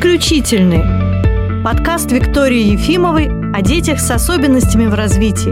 Исключительный. 0.00 1.62
Подкаст 1.62 2.10
Виктории 2.10 2.72
Ефимовой 2.72 3.28
о 3.52 3.60
детях 3.60 4.00
с 4.00 4.10
особенностями 4.10 4.86
в 4.86 4.94
развитии. 4.94 5.50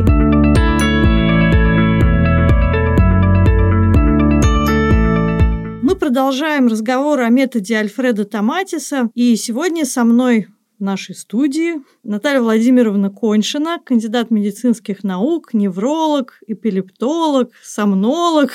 Мы 5.82 5.94
продолжаем 5.96 6.68
разговор 6.68 7.20
о 7.20 7.28
методе 7.28 7.74
Альфреда 7.74 8.24
Томатиса. 8.24 9.10
И 9.12 9.36
сегодня 9.36 9.84
со 9.84 10.02
мной 10.04 10.46
нашей 10.80 11.14
студии 11.14 11.76
Наталья 12.02 12.40
Владимировна 12.40 13.10
Коньшина, 13.10 13.78
кандидат 13.84 14.30
медицинских 14.30 15.04
наук, 15.04 15.54
невролог, 15.54 16.40
эпилептолог, 16.46 17.50
сомнолог. 17.62 18.50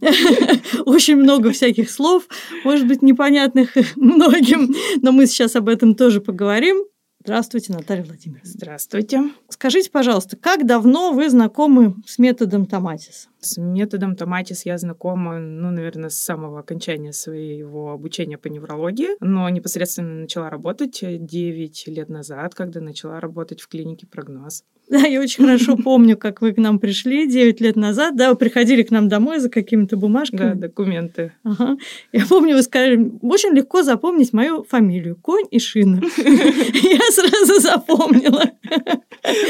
Очень 0.84 1.16
много 1.16 1.50
всяких 1.52 1.90
слов, 1.90 2.28
может 2.64 2.86
быть, 2.86 3.02
непонятных 3.02 3.76
многим, 3.96 4.74
но 5.02 5.12
мы 5.12 5.26
сейчас 5.26 5.56
об 5.56 5.68
этом 5.68 5.94
тоже 5.94 6.20
поговорим. 6.20 6.84
Здравствуйте, 7.22 7.72
Наталья 7.72 8.04
Владимировна. 8.04 8.50
Здравствуйте. 8.50 9.30
Скажите, 9.48 9.90
пожалуйста, 9.90 10.36
как 10.36 10.66
давно 10.66 11.12
вы 11.12 11.28
знакомы 11.28 11.96
с 12.06 12.18
методом 12.18 12.66
Томатиса? 12.66 13.29
С 13.40 13.56
методом 13.56 14.16
Томатис 14.16 14.66
я 14.66 14.76
знакома, 14.76 15.38
ну, 15.38 15.70
наверное, 15.70 16.10
с 16.10 16.18
самого 16.18 16.60
окончания 16.60 17.12
своего 17.12 17.92
обучения 17.92 18.36
по 18.36 18.48
неврологии, 18.48 19.08
но 19.20 19.48
непосредственно 19.48 20.20
начала 20.20 20.50
работать 20.50 21.00
9 21.02 21.88
лет 21.88 22.08
назад, 22.08 22.54
когда 22.54 22.80
начала 22.80 23.18
работать 23.18 23.60
в 23.60 23.68
клинике 23.68 24.06
«Прогноз». 24.06 24.64
Да, 24.90 24.98
я 25.06 25.20
очень 25.20 25.44
хорошо 25.44 25.76
помню, 25.84 26.18
как 26.18 26.42
вы 26.42 26.52
к 26.52 26.58
нам 26.58 26.78
пришли 26.78 27.26
9 27.26 27.60
лет 27.60 27.76
назад. 27.76 28.16
Да, 28.16 28.30
вы 28.30 28.36
приходили 28.36 28.82
к 28.82 28.90
нам 28.90 29.08
домой 29.08 29.38
за 29.38 29.48
какими-то 29.48 29.96
бумажками. 29.96 30.54
Да, 30.54 30.54
документы. 30.54 31.32
Ага. 31.44 31.78
Я 32.12 32.26
помню, 32.26 32.56
вы 32.56 32.62
сказали, 32.62 33.12
очень 33.22 33.54
легко 33.54 33.82
запомнить 33.82 34.32
мою 34.32 34.64
фамилию. 34.64 35.16
Конь 35.16 35.46
и 35.50 35.58
шина. 35.58 36.02
Я 36.18 37.10
сразу 37.12 37.60
запомнила. 37.60 38.50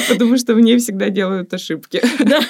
Потому 0.08 0.36
что 0.36 0.54
в 0.54 0.60
ней 0.60 0.78
всегда 0.78 1.08
делают 1.08 1.52
ошибки. 1.54 2.02
Да. 2.18 2.40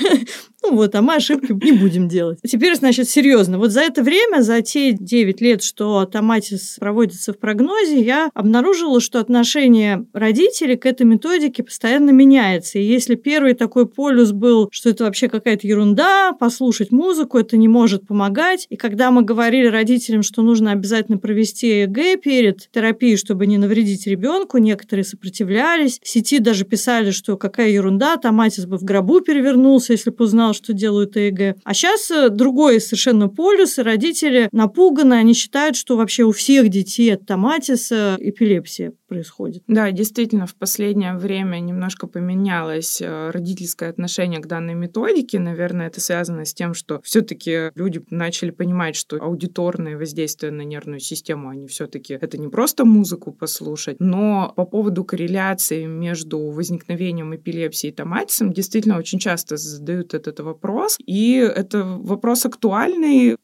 Ну 0.62 0.76
вот, 0.76 0.94
а 0.94 1.02
мы 1.02 1.16
ошибки 1.16 1.52
не 1.52 1.72
будем 1.72 2.08
делать. 2.08 2.38
Теперь, 2.42 2.74
значит, 2.74 3.08
серьезно. 3.08 3.58
Вот 3.58 3.70
за 3.70 3.80
это 3.80 4.02
время, 4.02 4.42
за 4.42 4.60
те 4.62 4.92
9 4.92 5.40
лет, 5.40 5.62
что 5.62 6.04
Томатис 6.04 6.76
проводится 6.78 7.32
в 7.32 7.38
прогнозе, 7.38 8.00
я 8.00 8.30
обнаружила, 8.34 9.00
что 9.00 9.20
отношение 9.20 10.06
родителей 10.12 10.76
к 10.76 10.86
этой 10.86 11.06
методике 11.06 11.62
постоянно 11.62 12.10
меняется. 12.10 12.78
И 12.78 12.84
если 12.84 13.14
первый 13.14 13.54
такой 13.54 13.86
полюс 13.86 14.32
был, 14.32 14.68
что 14.70 14.90
это 14.90 15.04
вообще 15.04 15.28
какая-то 15.28 15.66
ерунда, 15.66 16.32
послушать 16.32 16.90
музыку, 16.92 17.38
это 17.38 17.56
не 17.56 17.68
может 17.68 18.06
помогать. 18.06 18.66
И 18.68 18.76
когда 18.76 19.10
мы 19.10 19.22
говорили 19.22 19.66
родителям, 19.66 20.22
что 20.22 20.42
нужно 20.42 20.72
обязательно 20.72 21.18
провести 21.18 21.84
ЭГ 21.84 22.20
перед 22.22 22.70
терапией, 22.70 23.16
чтобы 23.16 23.46
не 23.46 23.58
навредить 23.58 24.06
ребенку, 24.06 24.58
некоторые 24.58 25.04
сопротивлялись. 25.04 26.00
В 26.02 26.08
сети 26.08 26.38
даже 26.38 26.64
писали, 26.64 27.10
что 27.10 27.36
какая 27.36 27.70
ерунда, 27.70 28.16
Томатис 28.16 28.66
бы 28.66 28.76
в 28.76 28.84
гробу 28.84 29.20
перевернулся, 29.20 29.92
если 29.92 30.10
бы 30.10 30.24
узнал, 30.24 30.49
что 30.52 30.72
делают 30.72 31.16
ЭГ. 31.16 31.56
А 31.64 31.74
сейчас 31.74 32.10
э, 32.10 32.28
другой 32.28 32.80
совершенно 32.80 33.28
полюс, 33.28 33.78
и 33.78 33.82
родители 33.82 34.48
напуганы, 34.52 35.14
они 35.14 35.34
считают, 35.34 35.76
что 35.76 35.96
вообще 35.96 36.24
у 36.24 36.32
всех 36.32 36.68
детей 36.68 37.14
от 37.14 37.26
томатиса 37.26 38.16
эпилепсия 38.18 38.92
происходит. 39.10 39.64
Да, 39.66 39.90
действительно, 39.90 40.46
в 40.46 40.54
последнее 40.54 41.16
время 41.16 41.58
немножко 41.58 42.06
поменялось 42.06 43.02
э, 43.02 43.30
родительское 43.30 43.90
отношение 43.90 44.40
к 44.40 44.46
данной 44.46 44.74
методике. 44.74 45.40
Наверное, 45.40 45.88
это 45.88 46.00
связано 46.00 46.44
с 46.44 46.54
тем, 46.54 46.74
что 46.74 47.00
все-таки 47.02 47.72
люди 47.74 48.02
начали 48.10 48.50
понимать, 48.50 48.94
что 48.94 49.16
аудиторные 49.16 49.96
воздействия 49.96 50.50
на 50.50 50.62
нервную 50.62 51.00
систему, 51.00 51.48
они 51.48 51.66
все-таки 51.66 52.14
это 52.14 52.38
не 52.38 52.48
просто 52.48 52.84
музыку 52.84 53.32
послушать, 53.32 53.96
но 53.98 54.52
по 54.54 54.64
поводу 54.64 55.04
корреляции 55.04 55.86
между 55.86 56.38
возникновением 56.38 57.34
эпилепсии 57.34 57.88
и 57.88 57.92
томатисом 57.92 58.52
действительно 58.52 58.98
очень 58.98 59.18
часто 59.18 59.56
задают 59.56 60.14
этот 60.14 60.39
вопрос. 60.42 60.96
И 61.04 61.34
это 61.34 61.84
вопрос 61.84 62.46
актуальный, 62.46 63.36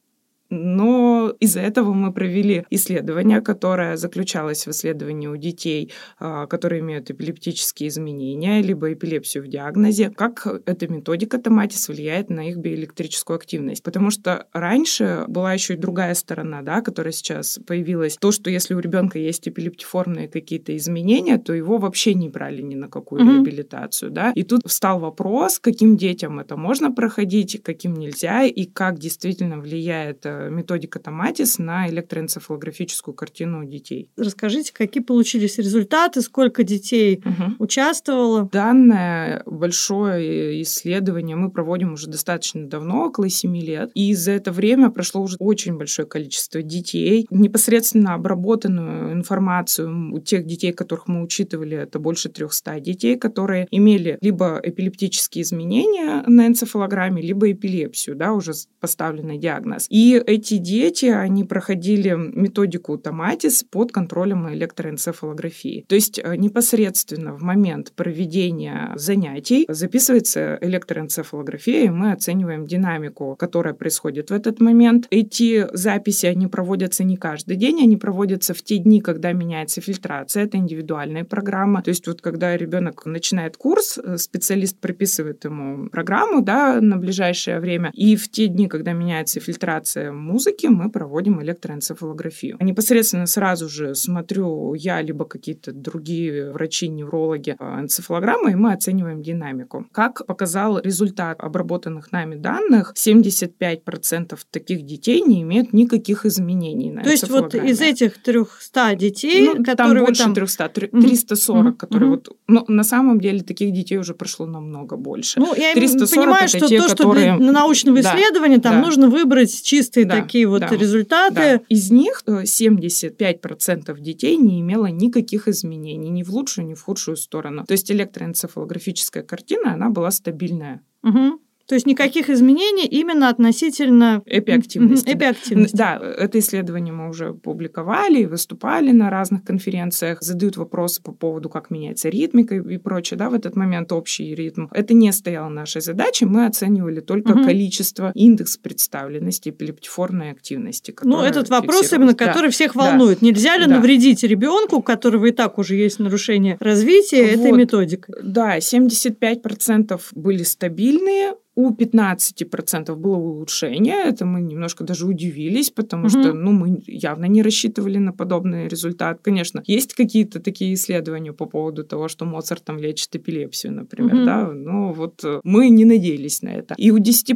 но 0.49 1.33
из-за 1.39 1.61
этого 1.61 1.93
мы 1.93 2.13
провели 2.13 2.65
исследование, 2.69 3.41
которое 3.41 3.97
заключалось 3.97 4.65
в 4.65 4.71
исследовании 4.71 5.27
у 5.27 5.37
детей, 5.37 5.91
а, 6.19 6.47
которые 6.47 6.81
имеют 6.81 7.11
эпилептические 7.11 7.89
изменения, 7.89 8.61
либо 8.61 8.93
эпилепсию 8.93 9.43
в 9.43 9.47
диагнозе, 9.47 10.09
как 10.09 10.47
эта 10.65 10.87
методика 10.87 11.37
Томатис 11.37 11.89
влияет 11.89 12.29
на 12.29 12.49
их 12.49 12.57
биоэлектрическую 12.57 13.35
активность. 13.35 13.83
Потому 13.83 14.09
что 14.09 14.47
раньше 14.53 15.25
была 15.27 15.53
еще 15.53 15.73
и 15.73 15.77
другая 15.77 16.13
сторона, 16.13 16.61
да, 16.61 16.81
которая 16.81 17.11
сейчас 17.11 17.59
появилась. 17.65 18.17
То, 18.17 18.31
что 18.31 18.49
если 18.49 18.73
у 18.73 18.79
ребенка 18.79 19.19
есть 19.19 19.47
эпилептиформные 19.47 20.27
какие-то 20.27 20.75
изменения, 20.77 21.37
то 21.37 21.53
его 21.53 21.77
вообще 21.77 22.13
не 22.13 22.29
брали 22.29 22.61
ни 22.61 22.75
на 22.75 22.87
какую 22.87 23.21
mm-hmm. 23.21 23.35
реабилитацию. 23.35 24.11
Да? 24.11 24.31
И 24.35 24.43
тут 24.43 24.61
встал 24.65 24.99
вопрос, 24.99 25.59
каким 25.59 25.97
детям 25.97 26.39
это 26.39 26.55
можно 26.55 26.91
проходить, 26.91 27.61
каким 27.63 27.95
нельзя, 27.95 28.43
и 28.43 28.65
как 28.65 28.99
действительно 28.99 29.59
влияет 29.59 30.25
э, 30.25 30.36
методика 30.49 30.99
Томатис 30.99 31.59
на 31.59 31.87
электроэнцефалографическую 31.89 33.13
картину 33.13 33.65
детей. 33.65 34.09
Расскажите, 34.17 34.73
какие 34.73 35.03
получились 35.03 35.57
результаты, 35.57 36.21
сколько 36.21 36.63
детей 36.63 37.21
угу. 37.23 37.63
участвовало? 37.63 38.49
Данное 38.51 39.43
большое 39.45 40.61
исследование 40.61 41.35
мы 41.35 41.51
проводим 41.51 41.93
уже 41.93 42.07
достаточно 42.07 42.67
давно, 42.67 43.05
около 43.07 43.29
7 43.29 43.55
лет, 43.57 43.91
и 43.93 44.13
за 44.13 44.31
это 44.31 44.51
время 44.51 44.89
прошло 44.89 45.21
уже 45.21 45.37
очень 45.39 45.77
большое 45.77 46.07
количество 46.07 46.61
детей. 46.61 47.27
Непосредственно 47.29 48.13
обработанную 48.13 49.13
информацию 49.13 50.13
у 50.13 50.19
тех 50.19 50.45
детей, 50.45 50.71
которых 50.71 51.07
мы 51.07 51.21
учитывали, 51.23 51.77
это 51.77 51.99
больше 51.99 52.29
300 52.29 52.79
детей, 52.79 53.17
которые 53.17 53.67
имели 53.71 54.17
либо 54.21 54.59
эпилептические 54.61 55.43
изменения 55.43 56.23
на 56.27 56.47
энцефалограмме, 56.47 57.21
либо 57.21 57.51
эпилепсию, 57.51 58.15
да, 58.15 58.33
уже 58.33 58.53
поставленный 58.79 59.37
диагноз. 59.37 59.87
И 59.89 60.21
эти 60.27 60.57
дети, 60.57 61.05
они 61.05 61.45
проходили 61.45 62.13
методику 62.13 62.97
Томатис 62.97 63.63
под 63.63 63.93
контролем 63.93 64.53
электроэнцефалографии. 64.53 65.85
То 65.87 65.95
есть 65.95 66.19
э, 66.19 66.35
непосредственно 66.35 67.33
в 67.33 67.41
момент 67.41 67.93
проведения 67.93 68.91
занятий 68.95 69.65
записывается 69.69 70.57
электроэнцефалография, 70.59 71.85
и 71.85 71.89
мы 71.89 72.11
оцениваем 72.11 72.65
динамику, 72.65 73.37
которая 73.37 73.73
происходит 73.73 74.29
в 74.29 74.33
этот 74.33 74.59
момент. 74.59 75.07
Эти 75.11 75.65
записи, 75.71 76.25
они 76.25 76.47
проводятся 76.47 77.05
не 77.05 77.15
каждый 77.15 77.55
день, 77.55 77.81
они 77.81 77.95
проводятся 77.95 78.53
в 78.53 78.61
те 78.61 78.79
дни, 78.79 78.99
когда 78.99 79.31
меняется 79.31 79.79
фильтрация, 79.79 80.43
это 80.43 80.57
индивидуальная 80.57 81.23
программа. 81.23 81.81
То 81.81 81.89
есть 81.89 82.05
вот 82.05 82.21
когда 82.21 82.57
ребенок 82.57 83.05
начинает 83.05 83.55
курс, 83.55 83.97
э, 83.97 84.17
специалист 84.17 84.77
прописывает 84.77 85.45
ему 85.45 85.87
программу 85.87 86.41
да, 86.41 86.81
на 86.81 86.97
ближайшее 86.97 87.61
время, 87.61 87.91
и 87.93 88.17
в 88.17 88.29
те 88.29 88.47
дни, 88.47 88.67
когда 88.67 88.91
меняется 88.91 89.39
фильтрация 89.39 90.16
музыки 90.17 90.67
мы 90.67 90.89
проводим 90.89 91.41
электроэнцефалографию. 91.41 92.57
Непосредственно 92.59 93.25
сразу 93.25 93.69
же 93.69 93.95
смотрю 93.95 94.73
я, 94.73 95.01
либо 95.01 95.25
какие-то 95.25 95.71
другие 95.71 96.51
врачи, 96.51 96.87
неврологи 96.87 97.55
а, 97.59 97.81
энцефалограммы, 97.81 98.51
и 98.51 98.55
мы 98.55 98.73
оцениваем 98.73 99.21
динамику. 99.21 99.87
Как 99.91 100.25
показал 100.25 100.79
результат 100.79 101.41
обработанных 101.41 102.11
нами 102.11 102.35
данных, 102.35 102.93
75% 102.95 104.37
таких 104.51 104.85
детей 104.85 105.21
не 105.21 105.41
имеют 105.41 105.73
никаких 105.73 106.25
изменений 106.25 106.91
на 106.91 107.03
То 107.03 107.09
есть 107.09 107.29
вот 107.29 107.55
из 107.55 107.81
этих 107.81 108.21
300 108.21 108.95
детей, 108.95 109.53
ну, 109.53 109.63
которые 109.63 110.05
там 110.05 110.05
больше 110.05 110.23
там... 110.23 110.33
300, 110.33 110.69
340, 110.69 111.65
mm-hmm. 111.65 111.77
которые 111.77 112.09
mm-hmm. 112.09 112.21
вот... 112.27 112.37
Но 112.47 112.65
на 112.67 112.83
самом 112.83 113.19
деле 113.19 113.41
таких 113.41 113.73
детей 113.73 113.97
уже 113.97 114.13
прошло 114.13 114.45
намного 114.45 114.97
больше. 114.97 115.39
Ну, 115.39 115.53
я 115.55 115.73
340 115.73 116.25
понимаю, 116.25 116.47
что 116.47 116.67
те, 116.67 116.77
то, 116.79 116.87
что 116.87 116.97
которые... 116.97 117.37
для 117.37 117.51
научного 117.51 117.99
исследования, 117.99 118.57
да, 118.57 118.63
там 118.69 118.81
да. 118.81 118.85
нужно 118.87 119.09
выбрать 119.09 119.63
чистые 119.63 120.05
да, 120.07 120.21
такие 120.21 120.47
вот 120.47 120.61
да, 120.61 120.69
результаты. 120.69 121.35
Да. 121.35 121.61
Из 121.69 121.91
них 121.91 122.23
75% 122.25 123.83
э, 123.87 124.01
детей 124.01 124.37
не 124.37 124.61
имело 124.61 124.87
никаких 124.87 125.47
изменений 125.47 126.09
ни 126.09 126.23
в 126.23 126.29
лучшую, 126.29 126.67
ни 126.67 126.73
в 126.73 126.81
худшую 126.81 127.17
сторону. 127.17 127.65
То 127.65 127.73
есть 127.73 127.91
электроэнцефалографическая 127.91 129.23
картина, 129.23 129.73
она 129.73 129.89
была 129.89 130.11
стабильная. 130.11 130.81
Угу. 131.03 131.39
То 131.67 131.75
есть 131.75 131.85
никаких 131.85 132.29
изменений 132.29 132.85
именно 132.85 133.27
относительно 133.27 134.21
эпиактивности. 134.25 135.11
эпиактивности. 135.11 135.75
Да, 135.75 135.99
это 135.99 136.39
исследование 136.39 136.93
мы 136.93 137.09
уже 137.09 137.33
публиковали, 137.33 138.23
выступали 138.23 138.91
на 138.91 139.09
разных 139.09 139.43
конференциях, 139.43 140.21
задают 140.21 140.55
вопросы 140.55 141.01
по 141.03 141.11
поводу, 141.11 141.49
как 141.49 141.69
меняется 141.69 142.07
ритмика 142.07 142.55
и 142.55 142.77
прочее, 142.77 143.17
да, 143.17 143.29
в 143.29 143.33
этот 143.33 143.57
момент 143.57 143.91
общий 143.91 144.33
ритм. 144.33 144.67
Это 144.71 144.93
не 144.93 145.11
стояло 145.11 145.49
нашей 145.49 145.81
задачей, 145.81 146.25
мы 146.25 146.45
оценивали 146.45 147.01
только 147.01 147.33
угу. 147.33 147.43
количество, 147.43 148.11
индекс 148.15 148.55
представленности 148.55 149.49
эпилептиформной 149.49 150.31
активности. 150.31 150.95
Ну, 151.03 151.21
этот 151.21 151.49
вопрос 151.49 151.91
именно, 151.91 152.13
который 152.13 152.47
да, 152.47 152.51
всех 152.51 152.75
волнует. 152.75 153.19
Да, 153.19 153.25
Нельзя 153.25 153.57
ли 153.57 153.65
да. 153.65 153.75
навредить 153.75 154.23
ребенку, 154.23 154.77
у 154.77 154.81
которого 154.81 155.25
и 155.25 155.31
так 155.31 155.57
уже 155.57 155.75
есть 155.75 155.99
нарушение 155.99 156.55
развития 156.61 157.23
вот, 157.23 157.45
этой 157.45 157.51
методикой? 157.51 158.15
Да, 158.23 158.57
75% 158.57 159.99
были 160.15 160.43
стабильные, 160.43 161.33
У 161.57 161.71
15% 161.71 162.95
было 162.95 163.15
улучшение, 163.15 164.03
это 164.05 164.25
мы 164.25 164.41
немножко 164.41 164.83
даже 164.83 165.07
удивились, 165.07 165.71
потому 165.71 166.03
угу. 166.03 166.09
что 166.09 166.33
ну, 166.33 166.51
мы 166.51 166.83
явно 166.85 167.25
не 167.25 167.41
рассчитывали 167.41 167.97
на 167.97 168.13
подобный 168.13 168.67
результат. 168.67 169.21
Конечно, 169.23 169.63
есть 169.65 169.95
какие-то 169.95 170.39
такие 170.39 170.75
исследования 170.75 171.33
по 171.33 171.47
поводу 171.47 171.83
того, 171.83 172.09
что 172.09 172.25
Моцарт 172.25 172.63
там 172.63 172.77
лечит 172.77 173.15
эпилепсию, 173.15 173.73
например, 173.73 174.13
угу. 174.13 174.25
да, 174.25 174.51
но 174.51 174.93
вот 174.93 175.23
э, 175.23 175.41
мы 175.43 175.69
не 175.69 175.85
надеялись 175.85 176.43
на 176.43 176.49
это. 176.49 176.75
И 176.77 176.91
у 176.91 176.99
10%, 176.99 177.33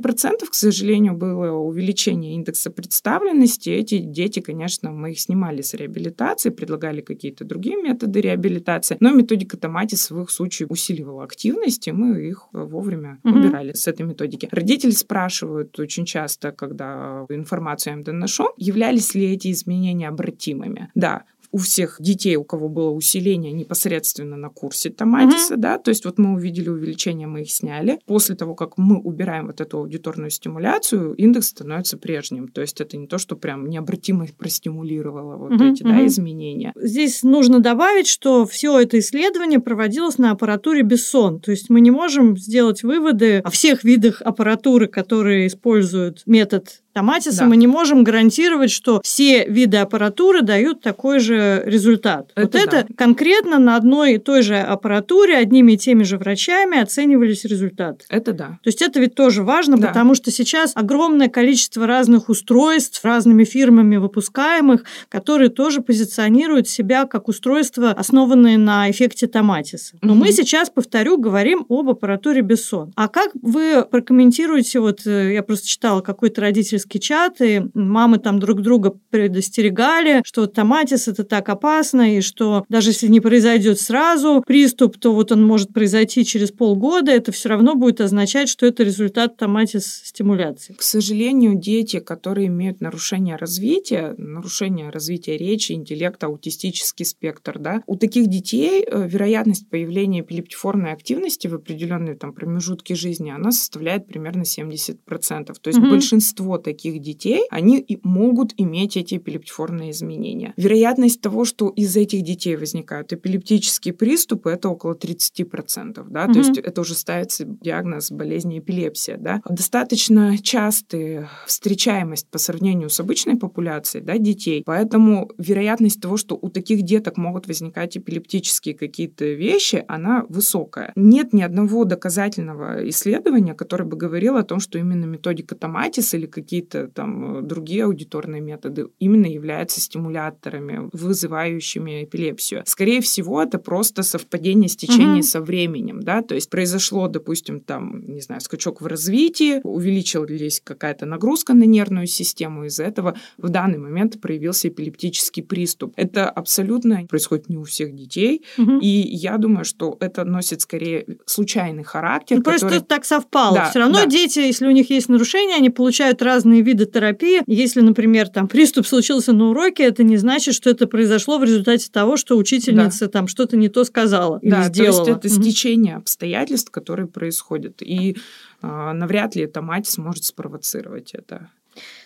к 0.48 0.54
сожалению, 0.54 1.16
было 1.16 1.54
увеличение 1.54 2.36
индекса 2.36 2.70
представленности. 2.70 3.72
Эти 3.72 3.98
дети, 3.98 4.40
конечно, 4.40 4.92
мы 4.92 5.14
их 5.14 5.20
снимали 5.20 5.64
с 5.64 5.74
реабилитации, 5.74 6.52
предлагали 6.52 7.02
какие-то 7.02 7.44
другие 7.44 7.82
методы 7.82 8.22
реабилитации, 8.22 8.98
но 9.00 9.12
методика 9.12 9.58
Томатис 9.58 10.12
в 10.12 10.22
их 10.22 10.30
случае 10.30 10.68
усиливала 10.68 11.24
активность, 11.24 11.88
и 11.88 11.92
мы 11.92 12.22
их 12.28 12.50
вовремя 12.54 13.20
угу. 13.24 13.40
убирали 13.40 13.74
с 13.74 13.88
этой 13.88 14.11
методики. 14.12 14.48
Родители 14.52 14.92
спрашивают 14.92 15.80
очень 15.80 16.06
часто, 16.06 16.52
когда 16.52 17.26
информацию 17.30 17.94
я 17.94 17.98
им 17.98 18.04
доношу, 18.04 18.50
являлись 18.58 19.16
ли 19.16 19.34
эти 19.34 19.52
изменения 19.52 20.08
обратимыми. 20.08 20.90
Да, 20.96 21.24
у 21.52 21.58
всех 21.58 21.98
детей, 22.00 22.36
у 22.36 22.44
кого 22.44 22.70
было 22.70 22.90
усиление 22.90 23.52
непосредственно 23.52 24.38
на 24.38 24.50
курсе 24.50 24.90
Томатиса, 24.90 25.56
угу. 25.56 25.62
да, 25.62 25.78
то 25.78 25.90
есть 25.90 26.06
вот 26.06 26.18
мы 26.18 26.34
увидели 26.34 26.70
увеличение, 26.70 27.28
мы 27.28 27.42
их 27.42 27.52
сняли. 27.52 28.00
После 28.06 28.36
того, 28.36 28.56
как 28.56 28.78
мы 28.78 29.00
убираем 29.00 29.48
вот 29.48 29.62
эту 29.62 29.80
аудиторную 29.80 30.30
стимуляцию, 30.30 31.14
индекс 31.14 31.50
становится 31.50 31.98
прежним. 31.98 32.48
То 32.48 32.62
есть 32.62 32.80
это 32.80 32.98
не 32.98 33.08
то, 33.08 33.18
что 33.18 33.36
прям 33.36 33.70
необратимо 33.70 34.28
простимулировало 34.38 35.38
вот 35.38 35.54
угу, 35.54 35.64
эти 35.64 35.84
да, 35.84 36.06
изменения. 36.06 36.74
Здесь 36.76 37.24
нужно 37.24 37.60
добавить, 37.60 38.08
что 38.08 38.46
все 38.46 38.80
это 38.80 39.00
исследование 39.00 39.60
проводилось 39.60 40.18
на 40.18 40.32
аппаратуре 40.32 40.84
Бессон. 40.84 41.40
То 41.40 41.52
есть 41.52 41.70
мы 41.70 41.82
не 41.82 41.92
можем 41.92 42.38
сделать 42.38 42.84
выводы 42.84 43.40
о 43.40 43.50
всех 43.50 43.84
видах 43.84 44.22
аппаратуры, 44.22 44.88
которые 44.88 45.48
используют 45.48 46.24
метод 46.26 46.82
Томатиса 46.94 47.40
да. 47.40 47.46
мы 47.46 47.58
не 47.58 47.68
можем 47.68 48.04
гарантировать, 48.04 48.72
что 48.72 49.02
все 49.04 49.46
виды 49.46 49.78
аппаратуры 49.78 50.42
дают 50.42 50.82
такой 50.82 51.20
же 51.20 51.64
результат. 51.66 52.32
Это 52.36 52.42
вот 52.42 52.56
это 52.56 52.86
да. 52.88 52.96
конкретно 52.96 53.60
на 53.60 53.76
одной 53.76 54.16
и 54.16 54.18
той 54.18 54.42
же 54.42 54.58
аппаратуре 54.58 55.38
одними 55.38 55.74
и 55.74 55.78
теми 55.78 56.04
же 56.04 56.18
врачами 56.18 56.80
оценивались 56.80 57.46
результаты. 57.46 58.06
Это 58.10 58.34
да. 58.34 58.60
То 58.64 58.68
есть 58.68 58.82
это 58.82 59.00
ведь 59.00 59.16
тоже 59.16 59.44
важно, 59.44 59.78
да. 59.78 59.88
потому 59.88 60.16
что 60.16 60.32
сейчас 60.32 60.74
огромное 60.76 61.30
количество 61.30 61.88
разных 61.88 62.30
устройств 62.30 63.04
разными 63.06 63.46
фирмами 63.46 63.98
выпускаемых, 63.98 64.84
которые 65.10 65.50
тоже 65.50 65.82
позиционируют 65.82 66.68
себя 66.68 67.06
как 67.06 67.28
устройства, 67.28 67.92
основанные 67.92 68.58
на 68.58 68.90
эффекте 68.92 69.28
Томатиса. 69.28 69.96
Но 70.02 70.14
угу. 70.14 70.22
мы 70.22 70.32
сейчас, 70.32 70.70
повторю, 70.70 71.18
говорим 71.18 71.66
об 71.70 71.90
аппаратуре 71.90 72.42
Бессон. 72.42 72.92
А 72.96 73.08
как 73.08 73.32
вы 73.42 73.86
прокомментируете, 73.90 74.80
вот 74.80 75.06
э, 75.06 75.34
я 75.34 75.44
просто 75.44 75.68
читала 75.68 76.02
какой-то 76.02 76.42
родитель 76.42 76.81
родительский 76.82 77.00
чат, 77.00 77.42
и 77.42 77.62
мамы 77.74 78.18
там 78.18 78.40
друг 78.40 78.62
друга 78.62 78.94
предостерегали, 79.10 80.22
что 80.26 80.48
томатис 80.48 81.08
это 81.08 81.24
так 81.24 81.50
опасно, 81.50 82.18
и 82.18 82.22
что 82.22 82.66
даже 82.70 82.90
если 82.92 83.08
не 83.08 83.20
произойдет 83.20 83.80
сразу 83.80 84.44
приступ, 84.46 84.98
то 84.98 85.14
вот 85.14 85.32
он 85.32 85.46
может 85.46 85.74
произойти 85.74 86.26
через 86.26 86.52
полгода, 86.52 87.12
это 87.12 87.32
все 87.32 87.50
равно 87.50 87.76
будет 87.76 88.02
означать, 88.02 88.50
что 88.50 88.66
это 88.66 88.84
результат 88.84 89.38
томатис 89.38 90.02
стимуляции. 90.04 90.74
К 90.74 90.82
сожалению, 90.82 91.56
дети, 91.56 92.00
которые 92.00 92.48
имеют 92.48 92.82
нарушение 92.82 93.36
развития, 93.36 94.16
нарушение 94.18 94.90
развития 94.90 95.38
речи, 95.38 95.74
интеллекта, 95.74 96.28
аутистический 96.28 97.06
спектр, 97.06 97.60
да, 97.60 97.84
у 97.88 97.96
таких 97.96 98.28
детей 98.28 98.86
э, 98.86 99.08
вероятность 99.08 99.70
появления 99.70 100.22
эпилептиформной 100.22 100.94
активности 100.94 101.48
в 101.48 101.56
определенные 101.56 102.16
там 102.16 102.34
промежутки 102.34 102.94
жизни, 102.94 103.32
она 103.32 103.52
составляет 103.52 104.08
примерно 104.08 104.44
70%. 104.44 104.98
То 105.08 105.68
есть 105.68 105.80
угу. 105.80 105.90
большинство 105.90 106.58
таких 106.72 107.02
детей, 107.02 107.44
они 107.50 107.86
могут 108.04 108.54
иметь 108.58 108.96
эти 108.96 109.18
эпилептиформные 109.18 109.92
изменения. 109.92 110.54
Вероятность 110.56 111.20
того, 111.22 111.44
что 111.44 111.68
из 111.70 111.98
этих 111.98 112.22
детей 112.22 112.56
возникают 112.56 113.12
эпилептические 113.12 113.94
приступы, 113.94 114.52
это 114.52 114.70
около 114.70 114.94
30%. 114.94 116.06
Да? 116.10 116.26
Угу. 116.26 116.34
То 116.34 116.40
есть 116.40 116.58
это 116.58 116.82
уже 116.82 116.96
ставится 116.96 117.44
диагноз 117.46 118.12
болезни 118.12 118.60
эпилепсия. 118.60 119.18
Да? 119.18 119.42
Достаточно 119.50 120.38
частая 120.42 121.30
встречаемость 121.46 122.30
по 122.30 122.38
сравнению 122.38 122.90
с 122.90 123.00
обычной 123.00 123.38
популяцией 123.38 124.06
да, 124.06 124.18
детей, 124.18 124.64
поэтому 124.66 125.30
вероятность 125.38 126.02
того, 126.02 126.16
что 126.18 126.38
у 126.42 126.50
таких 126.50 126.84
деток 126.84 127.18
могут 127.18 127.48
возникать 127.48 127.98
эпилептические 127.98 128.76
какие-то 128.76 129.26
вещи, 129.26 129.84
она 129.88 130.26
высокая. 130.30 130.94
Нет 130.96 131.34
ни 131.34 131.42
одного 131.42 131.84
доказательного 131.84 132.88
исследования, 132.90 133.54
которое 133.54 133.84
бы 133.84 133.98
говорило 133.98 134.40
о 134.40 134.44
том, 134.44 134.60
что 134.60 134.78
именно 134.78 135.06
методика 135.06 135.56
Томатис 135.56 136.14
или 136.14 136.28
какие 136.28 136.61
какие-то 136.62 136.88
там 136.88 137.40
э, 137.40 137.42
другие 137.42 137.86
аудиторные 137.86 138.42
методы 138.42 138.88
именно 139.00 139.26
являются 139.26 139.82
стимуляторами, 139.82 140.90
вызывающими 140.94 142.04
эпилепсию. 142.04 142.64
Скорее 142.66 143.02
всего, 143.02 143.42
это 143.42 143.58
просто 143.58 144.04
совпадение 144.04 144.70
стечения 144.70 145.22
угу. 145.22 145.24
со 145.24 145.42
временем, 145.42 146.02
да, 146.02 146.22
то 146.22 146.36
есть 146.36 146.50
произошло, 146.50 147.08
допустим, 147.08 147.60
там, 147.60 148.02
не 148.08 148.22
знаю, 148.22 148.42
скачок 148.42 148.82
в 148.82 148.86
развитии, 148.86 149.62
увеличилась 149.64 150.62
какая-то 150.64 151.06
нагрузка 151.06 151.54
на 151.54 151.64
нервную 151.64 152.08
систему, 152.08 152.66
из-за 152.66 152.84
этого 152.84 153.16
в 153.38 153.50
данный 153.50 153.78
момент 153.78 154.22
проявился 154.22 154.68
эпилептический 154.68 155.44
приступ. 155.44 155.94
Это 155.98 156.30
абсолютно 156.30 157.06
происходит 157.10 157.50
не 157.50 157.58
у 157.58 157.64
всех 157.64 157.96
детей, 157.96 158.44
угу. 158.58 158.80
и 158.80 158.88
я 158.88 159.38
думаю, 159.38 159.66
что 159.66 159.98
это 160.00 160.26
носит 160.26 160.62
скорее 160.62 161.06
случайный 161.26 161.84
характер. 161.84 162.38
Ну, 162.38 162.44
который... 162.44 162.60
Просто 162.60 162.82
так 162.82 163.06
совпало. 163.06 163.56
Да, 163.56 163.70
Все 163.70 163.80
равно 163.80 164.00
да. 164.00 164.06
дети, 164.06 164.40
если 164.40 164.68
у 164.68 164.72
них 164.72 164.90
есть 164.90 165.10
нарушения, 165.10 165.56
они 165.56 165.70
получают 165.70 166.22
разные 166.22 166.51
разные 166.52 166.62
виды 166.62 166.86
терапии. 166.86 167.42
Если, 167.48 167.82
например, 167.82 168.30
там 168.30 168.48
приступ 168.48 168.86
случился 168.86 169.34
на 169.34 169.50
уроке, 169.50 169.84
это 169.84 170.04
не 170.04 170.18
значит, 170.18 170.54
что 170.54 170.70
это 170.70 170.88
произошло 170.88 171.38
в 171.38 171.44
результате 171.44 171.90
того, 171.90 172.18
что 172.18 172.38
учительница 172.38 173.06
да. 173.06 173.12
там 173.12 173.28
что-то 173.28 173.58
не 173.58 173.70
то 173.70 173.84
сказала 173.84 174.40
или 174.42 174.52
да, 174.52 174.64
сделала. 174.64 175.06
То 175.06 175.12
есть 175.12 175.26
это 175.26 175.30
стечение 175.30 175.96
обстоятельств, 175.96 176.72
которые 176.72 177.08
происходят. 177.08 177.82
И 177.82 178.18
э, 178.62 178.92
навряд 178.94 179.36
ли 179.36 179.44
эта 179.44 179.62
мать 179.62 179.88
сможет 179.88 180.26
спровоцировать 180.26 181.14
это. 181.14 181.50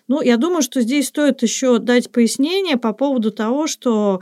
Ну, 0.07 0.21
я 0.21 0.38
думаю, 0.38 0.62
что 0.62 0.81
здесь 0.81 1.07
стоит 1.07 1.42
еще 1.42 1.80
дать 1.80 2.12
пояснение 2.12 2.77
по 2.77 2.94
поводу 2.94 3.31
того, 3.31 3.65
что 3.68 4.21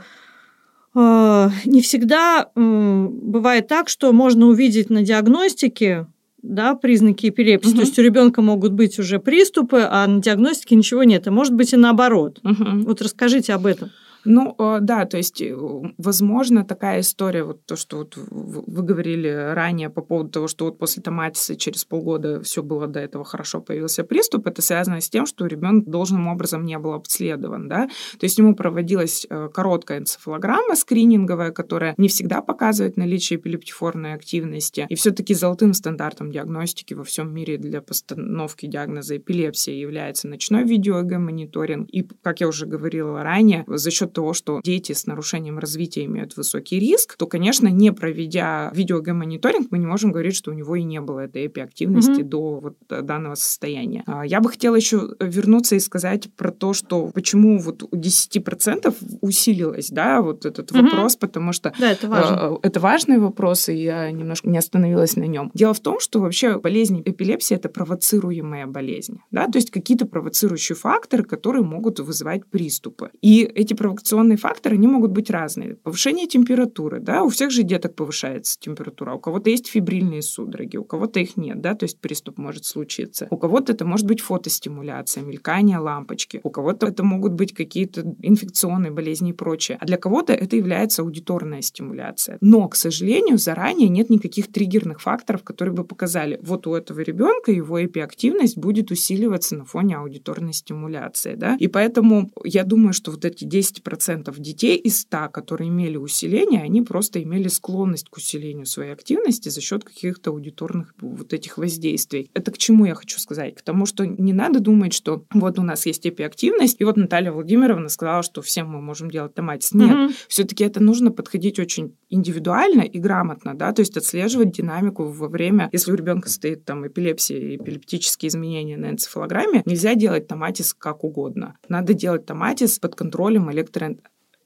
э, 0.94 1.48
не 1.66 1.82
всегда 1.82 2.50
бывает 2.54 3.68
так, 3.68 3.88
что 3.88 4.12
можно 4.12 4.46
увидеть 4.46 4.90
на 4.90 5.02
диагностике 5.02 6.06
да, 6.44 6.74
признаки 6.74 7.28
эпилепсии. 7.30 7.70
Угу. 7.70 7.76
То 7.76 7.80
есть 7.82 7.98
у 7.98 8.02
ребенка 8.02 8.42
могут 8.42 8.72
быть 8.72 8.98
уже 8.98 9.18
приступы, 9.18 9.86
а 9.88 10.06
на 10.06 10.20
диагностике 10.20 10.76
ничего 10.76 11.02
нет. 11.02 11.26
А 11.26 11.30
может 11.30 11.54
быть 11.54 11.72
и 11.72 11.76
наоборот. 11.76 12.38
Угу. 12.44 12.84
Вот 12.84 13.00
расскажите 13.00 13.54
об 13.54 13.66
этом. 13.66 13.90
Ну, 14.24 14.54
э, 14.58 14.78
да, 14.80 15.04
то 15.04 15.16
есть, 15.16 15.40
э, 15.42 15.54
возможно, 15.98 16.64
такая 16.64 17.00
история, 17.00 17.44
вот 17.44 17.66
то, 17.66 17.76
что 17.76 17.98
вот 17.98 18.16
вы 18.16 18.82
говорили 18.82 19.28
ранее 19.28 19.90
по 19.90 20.00
поводу 20.02 20.30
того, 20.30 20.48
что 20.48 20.64
вот 20.64 20.78
после 20.78 21.02
томатиса 21.02 21.56
через 21.56 21.84
полгода 21.84 22.42
все 22.42 22.62
было 22.62 22.86
до 22.86 23.00
этого 23.00 23.24
хорошо, 23.24 23.60
появился 23.60 24.04
приступ, 24.04 24.46
это 24.46 24.62
связано 24.62 25.00
с 25.00 25.10
тем, 25.10 25.26
что 25.26 25.46
ребенок 25.46 25.88
должным 25.88 26.28
образом 26.28 26.64
не 26.64 26.78
был 26.78 26.94
обследован, 26.94 27.68
да, 27.68 27.86
то 28.18 28.24
есть 28.24 28.38
ему 28.38 28.54
проводилась 28.54 29.26
э, 29.28 29.48
короткая 29.52 29.98
энцефалограмма 29.98 30.74
скрининговая, 30.76 31.50
которая 31.50 31.94
не 31.98 32.08
всегда 32.08 32.40
показывает 32.40 32.96
наличие 32.96 33.38
эпилептиформной 33.38 34.14
активности, 34.14 34.86
и 34.88 34.94
все-таки 34.94 35.34
золотым 35.34 35.74
стандартом 35.74 36.30
диагностики 36.30 36.94
во 36.94 37.04
всем 37.04 37.32
мире 37.32 37.58
для 37.58 37.82
постановки 37.82 38.66
диагноза 38.66 39.18
эпилепсия 39.18 39.74
является 39.74 40.28
ночной 40.28 40.64
видеоэго-мониторинг, 40.64 41.88
и, 41.90 42.08
как 42.22 42.40
я 42.40 42.48
уже 42.48 42.66
говорила 42.66 43.22
ранее, 43.22 43.64
за 43.66 43.90
счет 43.90 44.13
того, 44.14 44.32
что 44.32 44.60
дети 44.64 44.92
с 44.92 45.06
нарушением 45.06 45.58
развития 45.58 46.04
имеют 46.04 46.36
высокий 46.36 46.78
риск, 46.78 47.16
то, 47.16 47.26
конечно, 47.26 47.68
не 47.68 47.92
проведя 47.92 48.70
видеогомониторинг, 48.74 49.70
мы 49.70 49.78
не 49.78 49.86
можем 49.86 50.12
говорить, 50.12 50.34
что 50.34 50.50
у 50.50 50.54
него 50.54 50.76
и 50.76 50.82
не 50.82 51.00
было 51.00 51.20
этой 51.20 51.46
эпиактивности 51.46 52.20
mm-hmm. 52.20 52.28
до 52.28 52.60
вот 52.60 52.76
данного 52.88 53.34
состояния. 53.34 54.04
А, 54.06 54.24
я 54.24 54.40
бы 54.40 54.48
хотела 54.50 54.76
еще 54.76 55.14
вернуться 55.20 55.76
и 55.76 55.80
сказать 55.80 56.32
про 56.34 56.50
то, 56.50 56.72
что 56.72 57.08
почему 57.08 57.58
вот 57.58 57.82
у 57.82 57.96
10% 57.96 58.94
усилилось, 59.20 59.90
да, 59.90 60.22
вот 60.22 60.46
этот 60.46 60.70
mm-hmm. 60.70 60.82
вопрос, 60.82 61.16
потому 61.16 61.52
что 61.52 61.72
да, 61.78 61.92
это, 61.92 62.08
важно. 62.08 62.58
это 62.62 62.80
важный 62.80 63.18
вопрос, 63.18 63.68
и 63.68 63.74
я 63.74 64.10
немножко 64.10 64.48
не 64.48 64.58
остановилась 64.58 65.16
на 65.16 65.24
нем. 65.24 65.50
Дело 65.54 65.74
в 65.74 65.80
том, 65.80 66.00
что 66.00 66.20
вообще 66.20 66.58
болезнь 66.58 67.02
эпилепсии 67.04 67.56
это 67.56 67.68
провоцируемая 67.68 68.66
болезнь, 68.66 69.20
да, 69.30 69.46
то 69.46 69.58
есть 69.58 69.70
какие-то 69.70 70.06
провоцирующие 70.06 70.76
факторы, 70.76 71.24
которые 71.24 71.64
могут 71.64 72.00
вызывать 72.00 72.46
приступы. 72.46 73.10
И 73.20 73.42
эти 73.42 73.74
провоцирующие 73.74 74.03
инфекционные 74.04 74.36
факторы, 74.36 74.76
они 74.76 74.86
могут 74.86 75.12
быть 75.12 75.30
разные. 75.30 75.76
Повышение 75.76 76.26
температуры, 76.26 77.00
да, 77.00 77.22
у 77.22 77.30
всех 77.30 77.50
же 77.50 77.62
деток 77.62 77.94
повышается 77.94 78.58
температура, 78.60 79.14
у 79.14 79.18
кого-то 79.18 79.48
есть 79.48 79.66
фибрильные 79.66 80.20
судороги, 80.20 80.76
у 80.76 80.84
кого-то 80.84 81.20
их 81.20 81.38
нет, 81.38 81.62
да, 81.62 81.74
то 81.74 81.84
есть 81.84 81.98
приступ 82.00 82.36
может 82.36 82.66
случиться. 82.66 83.26
У 83.30 83.38
кого-то 83.38 83.72
это 83.72 83.86
может 83.86 84.06
быть 84.06 84.20
фотостимуляция, 84.20 85.22
мелькание 85.22 85.78
лампочки, 85.78 86.40
у 86.42 86.50
кого-то 86.50 86.86
это 86.86 87.02
могут 87.02 87.32
быть 87.32 87.54
какие-то 87.54 88.02
инфекционные 88.20 88.92
болезни 88.92 89.30
и 89.30 89.32
прочее, 89.32 89.78
а 89.80 89.86
для 89.86 89.96
кого-то 89.96 90.34
это 90.34 90.54
является 90.56 91.00
аудиторная 91.00 91.62
стимуляция. 91.62 92.36
Но, 92.42 92.68
к 92.68 92.76
сожалению, 92.76 93.38
заранее 93.38 93.88
нет 93.88 94.10
никаких 94.10 94.52
триггерных 94.52 95.00
факторов, 95.00 95.44
которые 95.44 95.74
бы 95.74 95.84
показали, 95.84 96.38
вот 96.42 96.66
у 96.66 96.74
этого 96.74 97.00
ребенка 97.00 97.52
его 97.52 97.82
эпиактивность 97.82 98.58
будет 98.58 98.90
усиливаться 98.90 99.56
на 99.56 99.64
фоне 99.64 99.96
аудиторной 99.96 100.52
стимуляции, 100.52 101.36
да, 101.36 101.56
и 101.58 101.68
поэтому 101.68 102.30
я 102.44 102.64
думаю, 102.64 102.92
что 102.92 103.10
вот 103.10 103.24
эти 103.24 103.46
10% 103.46 103.93
детей 104.38 104.76
из 104.76 105.00
100, 105.00 105.28
которые 105.30 105.68
имели 105.68 105.96
усиление, 105.96 106.62
они 106.62 106.82
просто 106.82 107.22
имели 107.22 107.48
склонность 107.48 108.08
к 108.08 108.16
усилению 108.16 108.66
своей 108.66 108.92
активности 108.92 109.48
за 109.48 109.60
счет 109.60 109.84
каких-то 109.84 110.30
аудиторных 110.30 110.94
вот 111.00 111.32
этих 111.32 111.58
воздействий. 111.58 112.30
Это 112.34 112.50
к 112.50 112.58
чему 112.58 112.84
я 112.84 112.94
хочу 112.94 113.18
сказать? 113.18 113.54
К 113.54 113.62
тому, 113.62 113.86
что 113.86 114.06
не 114.06 114.32
надо 114.32 114.60
думать, 114.60 114.92
что 114.92 115.24
вот 115.32 115.58
у 115.58 115.62
нас 115.62 115.86
есть 115.86 116.06
эпиактивность, 116.06 116.80
и 116.80 116.84
вот 116.84 116.96
Наталья 116.96 117.32
Владимировна 117.32 117.88
сказала, 117.88 118.22
что 118.22 118.42
всем 118.42 118.68
мы 118.68 118.80
можем 118.80 119.10
делать 119.10 119.34
томатис. 119.34 119.72
Нет, 119.72 119.90
mm-hmm. 119.90 120.14
все-таки 120.28 120.64
это 120.64 120.82
нужно 120.82 121.10
подходить 121.10 121.58
очень 121.58 121.96
индивидуально 122.14 122.82
и 122.82 122.98
грамотно, 122.98 123.54
да, 123.54 123.72
то 123.72 123.80
есть 123.80 123.96
отслеживать 123.96 124.52
динамику 124.52 125.04
во 125.04 125.28
время, 125.28 125.68
если 125.72 125.92
у 125.92 125.94
ребенка 125.94 126.28
стоит 126.28 126.64
там 126.64 126.86
эпилепсия, 126.86 127.56
эпилептические 127.56 128.28
изменения 128.28 128.76
на 128.76 128.90
энцефалограмме, 128.90 129.62
нельзя 129.66 129.94
делать 129.94 130.26
томатис 130.26 130.74
как 130.74 131.04
угодно. 131.04 131.56
Надо 131.68 131.94
делать 131.94 132.26
томатис 132.26 132.78
под 132.78 132.94
контролем 132.94 133.50
электро 133.50 133.96